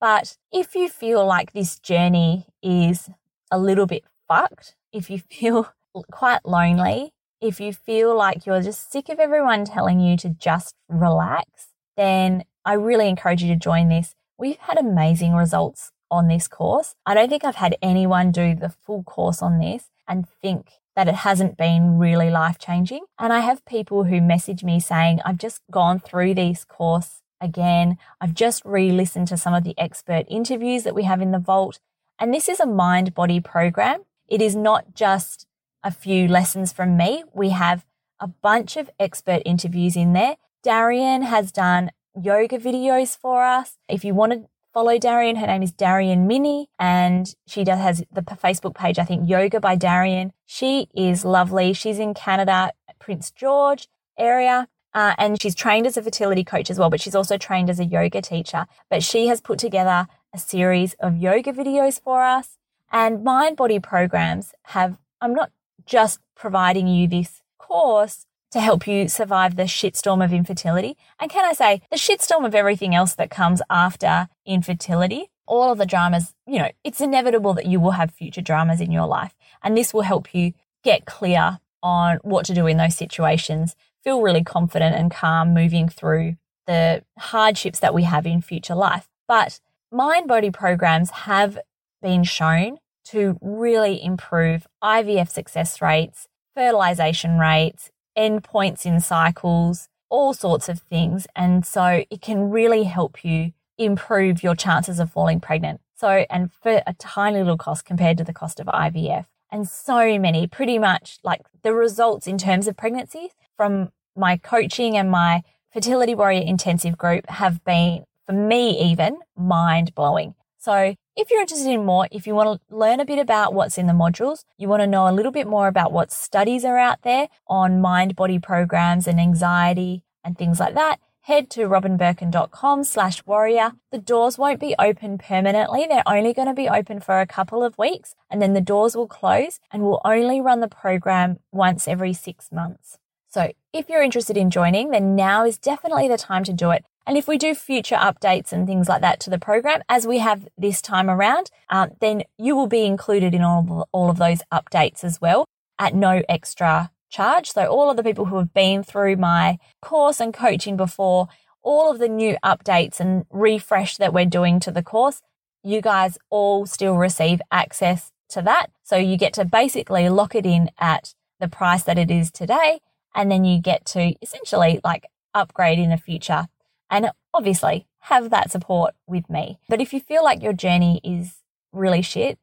But 0.00 0.36
if 0.52 0.74
you 0.74 0.88
feel 0.88 1.24
like 1.26 1.52
this 1.52 1.78
journey 1.78 2.46
is 2.62 3.08
a 3.50 3.58
little 3.58 3.86
bit 3.86 4.04
fucked, 4.28 4.76
if 4.92 5.10
you 5.10 5.18
feel 5.30 5.72
quite 6.10 6.44
lonely, 6.44 7.12
if 7.40 7.60
you 7.60 7.72
feel 7.72 8.16
like 8.16 8.46
you're 8.46 8.62
just 8.62 8.90
sick 8.90 9.08
of 9.08 9.18
everyone 9.18 9.64
telling 9.64 10.00
you 10.00 10.16
to 10.18 10.30
just 10.30 10.74
relax, 10.88 11.68
then 11.96 12.44
I 12.64 12.74
really 12.74 13.08
encourage 13.08 13.42
you 13.42 13.52
to 13.52 13.58
join 13.58 13.88
this. 13.88 14.14
We've 14.38 14.58
had 14.58 14.78
amazing 14.78 15.34
results 15.34 15.92
on 16.10 16.28
this 16.28 16.48
course. 16.48 16.94
I 17.04 17.14
don't 17.14 17.28
think 17.28 17.44
I've 17.44 17.56
had 17.56 17.76
anyone 17.82 18.32
do 18.32 18.54
the 18.54 18.68
full 18.68 19.02
course 19.02 19.42
on 19.42 19.58
this 19.58 19.90
and 20.06 20.28
think 20.42 20.72
that 20.94 21.08
it 21.08 21.14
hasn't 21.14 21.56
been 21.56 21.98
really 21.98 22.30
life 22.30 22.58
changing. 22.58 23.04
And 23.18 23.32
I 23.32 23.40
have 23.40 23.64
people 23.64 24.04
who 24.04 24.20
message 24.20 24.64
me 24.64 24.80
saying, 24.80 25.20
I've 25.24 25.38
just 25.38 25.60
gone 25.70 26.00
through 26.00 26.34
this 26.34 26.64
course 26.64 27.22
again. 27.40 27.98
I've 28.20 28.34
just 28.34 28.62
re 28.64 28.90
listened 28.90 29.28
to 29.28 29.36
some 29.36 29.54
of 29.54 29.64
the 29.64 29.78
expert 29.78 30.26
interviews 30.28 30.82
that 30.84 30.94
we 30.94 31.04
have 31.04 31.20
in 31.20 31.30
the 31.30 31.38
vault. 31.38 31.78
And 32.18 32.32
this 32.32 32.48
is 32.48 32.60
a 32.60 32.66
mind 32.66 33.14
body 33.14 33.40
program. 33.40 34.02
It 34.28 34.40
is 34.40 34.56
not 34.56 34.94
just 34.94 35.46
a 35.84 35.90
few 35.90 36.28
lessons 36.28 36.72
from 36.72 36.96
me. 36.96 37.24
We 37.32 37.50
have 37.50 37.84
a 38.18 38.26
bunch 38.26 38.76
of 38.76 38.90
expert 38.98 39.42
interviews 39.44 39.96
in 39.96 40.12
there. 40.12 40.36
Darian 40.62 41.22
has 41.22 41.52
done 41.52 41.90
yoga 42.20 42.58
videos 42.58 43.16
for 43.16 43.44
us. 43.44 43.76
If 43.88 44.04
you 44.04 44.14
want 44.14 44.32
to 44.32 44.48
follow 44.76 44.98
Darian. 44.98 45.36
Her 45.36 45.46
name 45.46 45.62
is 45.62 45.72
Darian 45.72 46.26
Minnie 46.26 46.68
and 46.78 47.34
she 47.46 47.64
does 47.64 47.78
has 47.78 48.04
the 48.12 48.20
Facebook 48.20 48.74
page, 48.74 48.98
I 48.98 49.04
think 49.04 49.26
Yoga 49.26 49.58
by 49.58 49.74
Darian. 49.74 50.34
She 50.44 50.88
is 50.94 51.24
lovely. 51.24 51.72
She's 51.72 51.98
in 51.98 52.12
Canada, 52.12 52.72
Prince 52.98 53.30
George 53.30 53.88
area. 54.18 54.68
Uh, 54.96 55.14
and 55.18 55.40
she's 55.42 55.54
trained 55.54 55.86
as 55.86 55.98
a 55.98 56.02
fertility 56.02 56.42
coach 56.42 56.70
as 56.70 56.78
well, 56.78 56.88
but 56.88 57.02
she's 57.02 57.14
also 57.14 57.36
trained 57.36 57.68
as 57.68 57.78
a 57.78 57.84
yoga 57.84 58.22
teacher. 58.22 58.66
But 58.88 59.02
she 59.02 59.26
has 59.26 59.42
put 59.42 59.58
together 59.58 60.08
a 60.32 60.38
series 60.38 60.94
of 60.94 61.18
yoga 61.18 61.52
videos 61.52 62.00
for 62.00 62.22
us 62.22 62.56
and 62.90 63.22
mind 63.22 63.58
body 63.58 63.78
programs 63.78 64.54
have, 64.64 64.96
I'm 65.20 65.34
not 65.34 65.52
just 65.84 66.20
providing 66.34 66.88
you 66.88 67.06
this 67.06 67.42
course 67.58 68.24
to 68.52 68.60
help 68.60 68.86
you 68.86 69.06
survive 69.06 69.56
the 69.56 69.64
shitstorm 69.64 70.24
of 70.24 70.32
infertility. 70.32 70.96
And 71.20 71.30
can 71.30 71.44
I 71.44 71.52
say 71.52 71.82
the 71.90 71.96
shitstorm 71.96 72.46
of 72.46 72.54
everything 72.54 72.94
else 72.94 73.14
that 73.16 73.28
comes 73.28 73.60
after 73.68 74.28
infertility? 74.46 75.30
All 75.46 75.72
of 75.72 75.78
the 75.78 75.84
dramas, 75.84 76.32
you 76.46 76.58
know, 76.58 76.70
it's 76.84 77.02
inevitable 77.02 77.52
that 77.52 77.66
you 77.66 77.80
will 77.80 77.92
have 77.92 78.12
future 78.12 78.40
dramas 78.40 78.80
in 78.80 78.90
your 78.90 79.06
life. 79.06 79.34
And 79.62 79.76
this 79.76 79.92
will 79.92 80.02
help 80.02 80.34
you 80.34 80.54
get 80.82 81.04
clear 81.04 81.60
on 81.82 82.18
what 82.22 82.46
to 82.46 82.54
do 82.54 82.66
in 82.66 82.78
those 82.78 82.96
situations, 82.96 83.76
feel 84.06 84.22
really 84.22 84.44
confident 84.44 84.94
and 84.94 85.10
calm 85.10 85.52
moving 85.52 85.88
through 85.88 86.36
the 86.68 87.02
hardships 87.18 87.80
that 87.80 87.92
we 87.92 88.04
have 88.04 88.24
in 88.24 88.40
future 88.40 88.76
life. 88.76 89.08
But 89.26 89.58
mind 89.90 90.28
body 90.28 90.52
programs 90.52 91.10
have 91.10 91.58
been 92.00 92.22
shown 92.22 92.78
to 93.06 93.36
really 93.40 94.00
improve 94.00 94.68
IVF 94.82 95.28
success 95.28 95.82
rates, 95.82 96.28
fertilization 96.54 97.40
rates, 97.40 97.90
endpoints 98.16 98.86
in 98.86 99.00
cycles, 99.00 99.88
all 100.08 100.32
sorts 100.32 100.68
of 100.68 100.78
things. 100.78 101.26
And 101.34 101.66
so 101.66 102.04
it 102.08 102.22
can 102.22 102.50
really 102.50 102.84
help 102.84 103.24
you 103.24 103.54
improve 103.76 104.40
your 104.40 104.54
chances 104.54 105.00
of 105.00 105.10
falling 105.10 105.40
pregnant. 105.40 105.80
So, 105.96 106.24
and 106.30 106.52
for 106.52 106.80
a 106.86 106.94
tiny 106.94 107.38
little 107.38 107.58
cost 107.58 107.84
compared 107.84 108.18
to 108.18 108.24
the 108.24 108.32
cost 108.32 108.60
of 108.60 108.66
IVF. 108.68 109.26
And 109.50 109.68
so 109.68 110.16
many, 110.18 110.46
pretty 110.46 110.78
much 110.78 111.18
like 111.24 111.42
the 111.62 111.72
results 111.72 112.28
in 112.28 112.38
terms 112.38 112.68
of 112.68 112.76
pregnancy 112.76 113.30
from 113.56 113.90
my 114.16 114.36
coaching 114.36 114.96
and 114.96 115.10
my 115.10 115.42
fertility 115.72 116.14
warrior 116.14 116.42
intensive 116.42 116.96
group 116.96 117.28
have 117.28 117.62
been, 117.64 118.04
for 118.26 118.32
me 118.32 118.90
even, 118.90 119.18
mind 119.36 119.94
blowing. 119.94 120.34
So 120.58 120.96
if 121.14 121.30
you're 121.30 121.42
interested 121.42 121.70
in 121.70 121.84
more, 121.84 122.08
if 122.10 122.26
you 122.26 122.34
want 122.34 122.60
to 122.60 122.74
learn 122.74 122.98
a 122.98 123.04
bit 123.04 123.18
about 123.18 123.54
what's 123.54 123.78
in 123.78 123.86
the 123.86 123.92
modules, 123.92 124.44
you 124.58 124.68
want 124.68 124.82
to 124.82 124.86
know 124.86 125.08
a 125.08 125.12
little 125.12 125.30
bit 125.30 125.46
more 125.46 125.68
about 125.68 125.92
what 125.92 126.10
studies 126.10 126.64
are 126.64 126.78
out 126.78 127.02
there 127.02 127.28
on 127.46 127.80
mind 127.80 128.16
body 128.16 128.38
programs 128.38 129.06
and 129.06 129.20
anxiety 129.20 130.02
and 130.24 130.36
things 130.36 130.58
like 130.58 130.74
that, 130.74 130.98
head 131.20 131.50
to 131.50 131.68
robynbirkin.com 131.68 132.82
slash 132.84 133.24
warrior. 133.24 133.72
The 133.92 133.98
doors 133.98 134.38
won't 134.38 134.58
be 134.58 134.74
open 134.78 135.18
permanently. 135.18 135.86
They're 135.88 136.02
only 136.04 136.34
going 136.34 136.48
to 136.48 136.54
be 136.54 136.68
open 136.68 137.00
for 137.00 137.20
a 137.20 137.26
couple 137.26 137.62
of 137.62 137.78
weeks 137.78 138.14
and 138.28 138.42
then 138.42 138.54
the 138.54 138.60
doors 138.60 138.96
will 138.96 139.06
close 139.06 139.60
and 139.72 139.82
we'll 139.82 140.00
only 140.04 140.40
run 140.40 140.60
the 140.60 140.68
program 140.68 141.38
once 141.52 141.86
every 141.86 142.12
six 142.12 142.50
months. 142.50 142.98
So 143.28 143.52
if 143.72 143.88
you're 143.88 144.02
interested 144.02 144.36
in 144.36 144.50
joining, 144.50 144.90
then 144.90 145.14
now 145.14 145.44
is 145.44 145.58
definitely 145.58 146.08
the 146.08 146.16
time 146.16 146.44
to 146.44 146.52
do 146.52 146.70
it. 146.70 146.84
And 147.06 147.16
if 147.16 147.28
we 147.28 147.38
do 147.38 147.54
future 147.54 147.96
updates 147.96 148.52
and 148.52 148.66
things 148.66 148.88
like 148.88 149.00
that 149.02 149.20
to 149.20 149.30
the 149.30 149.38
program, 149.38 149.82
as 149.88 150.06
we 150.06 150.18
have 150.18 150.48
this 150.58 150.82
time 150.82 151.08
around, 151.08 151.50
um, 151.70 151.90
then 152.00 152.24
you 152.36 152.56
will 152.56 152.66
be 152.66 152.84
included 152.84 153.34
in 153.34 153.42
all, 153.42 153.88
all 153.92 154.10
of 154.10 154.18
those 154.18 154.40
updates 154.52 155.04
as 155.04 155.20
well 155.20 155.44
at 155.78 155.94
no 155.94 156.22
extra 156.28 156.90
charge. 157.10 157.52
So 157.52 157.66
all 157.66 157.90
of 157.90 157.96
the 157.96 158.02
people 158.02 158.26
who 158.26 158.38
have 158.38 158.52
been 158.52 158.82
through 158.82 159.16
my 159.16 159.58
course 159.80 160.18
and 160.18 160.34
coaching 160.34 160.76
before, 160.76 161.28
all 161.62 161.90
of 161.90 161.98
the 161.98 162.08
new 162.08 162.36
updates 162.44 162.98
and 162.98 163.24
refresh 163.30 163.96
that 163.98 164.12
we're 164.12 164.24
doing 164.24 164.58
to 164.60 164.70
the 164.70 164.82
course, 164.82 165.22
you 165.62 165.80
guys 165.80 166.18
all 166.30 166.66
still 166.66 166.96
receive 166.96 167.40
access 167.52 168.10
to 168.30 168.42
that. 168.42 168.70
So 168.82 168.96
you 168.96 169.16
get 169.16 169.32
to 169.34 169.44
basically 169.44 170.08
lock 170.08 170.34
it 170.34 170.46
in 170.46 170.70
at 170.78 171.14
the 171.38 171.48
price 171.48 171.82
that 171.84 171.98
it 171.98 172.10
is 172.10 172.30
today. 172.30 172.80
And 173.16 173.30
then 173.30 173.44
you 173.44 173.60
get 173.60 173.84
to 173.86 174.14
essentially 174.22 174.78
like 174.84 175.06
upgrade 175.34 175.78
in 175.80 175.90
the 175.90 175.96
future 175.96 176.46
and 176.90 177.10
obviously 177.34 177.86
have 178.00 178.30
that 178.30 178.52
support 178.52 178.94
with 179.08 179.28
me. 179.28 179.58
But 179.68 179.80
if 179.80 179.92
you 179.92 180.00
feel 180.00 180.22
like 180.22 180.42
your 180.42 180.52
journey 180.52 181.00
is 181.02 181.38
really 181.72 182.02
shit, 182.02 182.38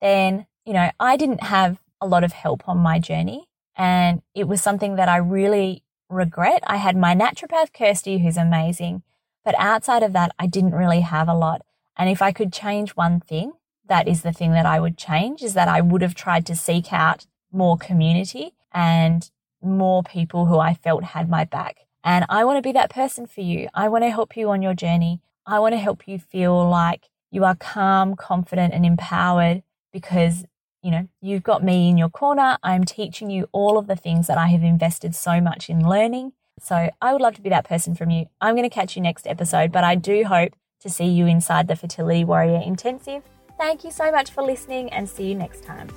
then, 0.00 0.46
you 0.64 0.72
know, 0.72 0.90
I 1.00 1.16
didn't 1.16 1.42
have 1.42 1.80
a 2.00 2.06
lot 2.06 2.22
of 2.22 2.32
help 2.32 2.68
on 2.68 2.78
my 2.78 3.00
journey 3.00 3.48
and 3.74 4.22
it 4.34 4.46
was 4.46 4.60
something 4.60 4.96
that 4.96 5.08
I 5.08 5.16
really 5.16 5.82
regret. 6.08 6.62
I 6.66 6.76
had 6.76 6.96
my 6.96 7.14
naturopath, 7.14 7.72
Kirsty, 7.72 8.18
who's 8.18 8.36
amazing. 8.36 9.02
But 9.44 9.54
outside 9.58 10.02
of 10.02 10.12
that, 10.12 10.32
I 10.38 10.46
didn't 10.46 10.74
really 10.74 11.00
have 11.00 11.28
a 11.28 11.34
lot. 11.34 11.62
And 11.96 12.10
if 12.10 12.20
I 12.20 12.32
could 12.32 12.52
change 12.52 12.90
one 12.90 13.20
thing, 13.20 13.52
that 13.86 14.06
is 14.06 14.22
the 14.22 14.32
thing 14.32 14.52
that 14.52 14.66
I 14.66 14.78
would 14.78 14.98
change 14.98 15.42
is 15.42 15.54
that 15.54 15.68
I 15.68 15.80
would 15.80 16.02
have 16.02 16.14
tried 16.14 16.44
to 16.46 16.54
seek 16.54 16.92
out 16.92 17.26
more 17.50 17.78
community 17.78 18.52
and 18.72 19.30
more 19.62 20.02
people 20.02 20.46
who 20.46 20.58
I 20.58 20.74
felt 20.74 21.04
had 21.04 21.28
my 21.28 21.44
back. 21.44 21.86
And 22.04 22.24
I 22.28 22.44
want 22.44 22.58
to 22.58 22.62
be 22.62 22.72
that 22.72 22.90
person 22.90 23.26
for 23.26 23.40
you. 23.40 23.68
I 23.74 23.88
want 23.88 24.04
to 24.04 24.10
help 24.10 24.36
you 24.36 24.50
on 24.50 24.62
your 24.62 24.74
journey. 24.74 25.20
I 25.46 25.58
want 25.58 25.72
to 25.72 25.78
help 25.78 26.06
you 26.06 26.18
feel 26.18 26.68
like 26.68 27.08
you 27.30 27.44
are 27.44 27.56
calm, 27.56 28.16
confident, 28.16 28.72
and 28.72 28.86
empowered 28.86 29.62
because, 29.92 30.44
you 30.82 30.90
know, 30.90 31.08
you've 31.20 31.42
got 31.42 31.62
me 31.62 31.88
in 31.88 31.98
your 31.98 32.08
corner. 32.08 32.58
I'm 32.62 32.84
teaching 32.84 33.30
you 33.30 33.48
all 33.52 33.78
of 33.78 33.86
the 33.86 33.96
things 33.96 34.26
that 34.26 34.38
I 34.38 34.48
have 34.48 34.62
invested 34.62 35.14
so 35.14 35.40
much 35.40 35.68
in 35.68 35.86
learning. 35.86 36.32
So 36.60 36.90
I 37.00 37.12
would 37.12 37.22
love 37.22 37.34
to 37.36 37.42
be 37.42 37.50
that 37.50 37.68
person 37.68 37.94
from 37.94 38.10
you. 38.10 38.26
I'm 38.40 38.54
going 38.54 38.68
to 38.68 38.74
catch 38.74 38.96
you 38.96 39.02
next 39.02 39.26
episode, 39.26 39.72
but 39.72 39.84
I 39.84 39.94
do 39.94 40.24
hope 40.24 40.54
to 40.80 40.88
see 40.88 41.06
you 41.06 41.26
inside 41.26 41.68
the 41.68 41.76
Fertility 41.76 42.24
Warrior 42.24 42.62
Intensive. 42.64 43.22
Thank 43.58 43.84
you 43.84 43.90
so 43.90 44.10
much 44.12 44.30
for 44.30 44.42
listening 44.42 44.90
and 44.90 45.08
see 45.08 45.28
you 45.28 45.34
next 45.34 45.64
time. 45.64 45.88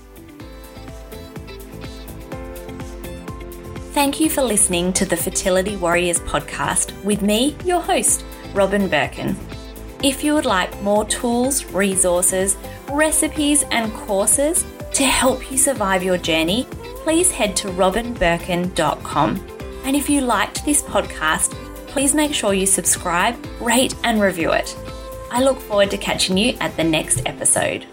Thank 3.91 4.21
you 4.21 4.29
for 4.29 4.41
listening 4.41 4.93
to 4.93 5.05
the 5.05 5.17
Fertility 5.17 5.75
Warriors 5.75 6.21
podcast 6.21 6.93
with 7.03 7.21
me, 7.21 7.57
your 7.65 7.81
host, 7.81 8.23
Robyn 8.53 8.87
Birkin. 8.89 9.35
If 10.01 10.23
you 10.23 10.33
would 10.33 10.45
like 10.45 10.81
more 10.81 11.03
tools, 11.03 11.65
resources, 11.65 12.55
recipes, 12.89 13.63
and 13.69 13.93
courses 13.93 14.65
to 14.93 15.03
help 15.03 15.51
you 15.51 15.57
survive 15.57 16.03
your 16.03 16.17
journey, 16.17 16.67
please 17.03 17.31
head 17.31 17.53
to 17.57 17.67
robynbirkin.com. 17.67 19.47
And 19.83 19.95
if 19.95 20.09
you 20.09 20.21
liked 20.21 20.63
this 20.63 20.81
podcast, 20.81 21.51
please 21.87 22.15
make 22.15 22.33
sure 22.33 22.53
you 22.53 22.65
subscribe, 22.65 23.35
rate, 23.59 23.93
and 24.05 24.21
review 24.21 24.53
it. 24.53 24.73
I 25.31 25.43
look 25.43 25.59
forward 25.59 25.91
to 25.91 25.97
catching 25.97 26.37
you 26.37 26.55
at 26.61 26.77
the 26.77 26.83
next 26.85 27.27
episode. 27.27 27.85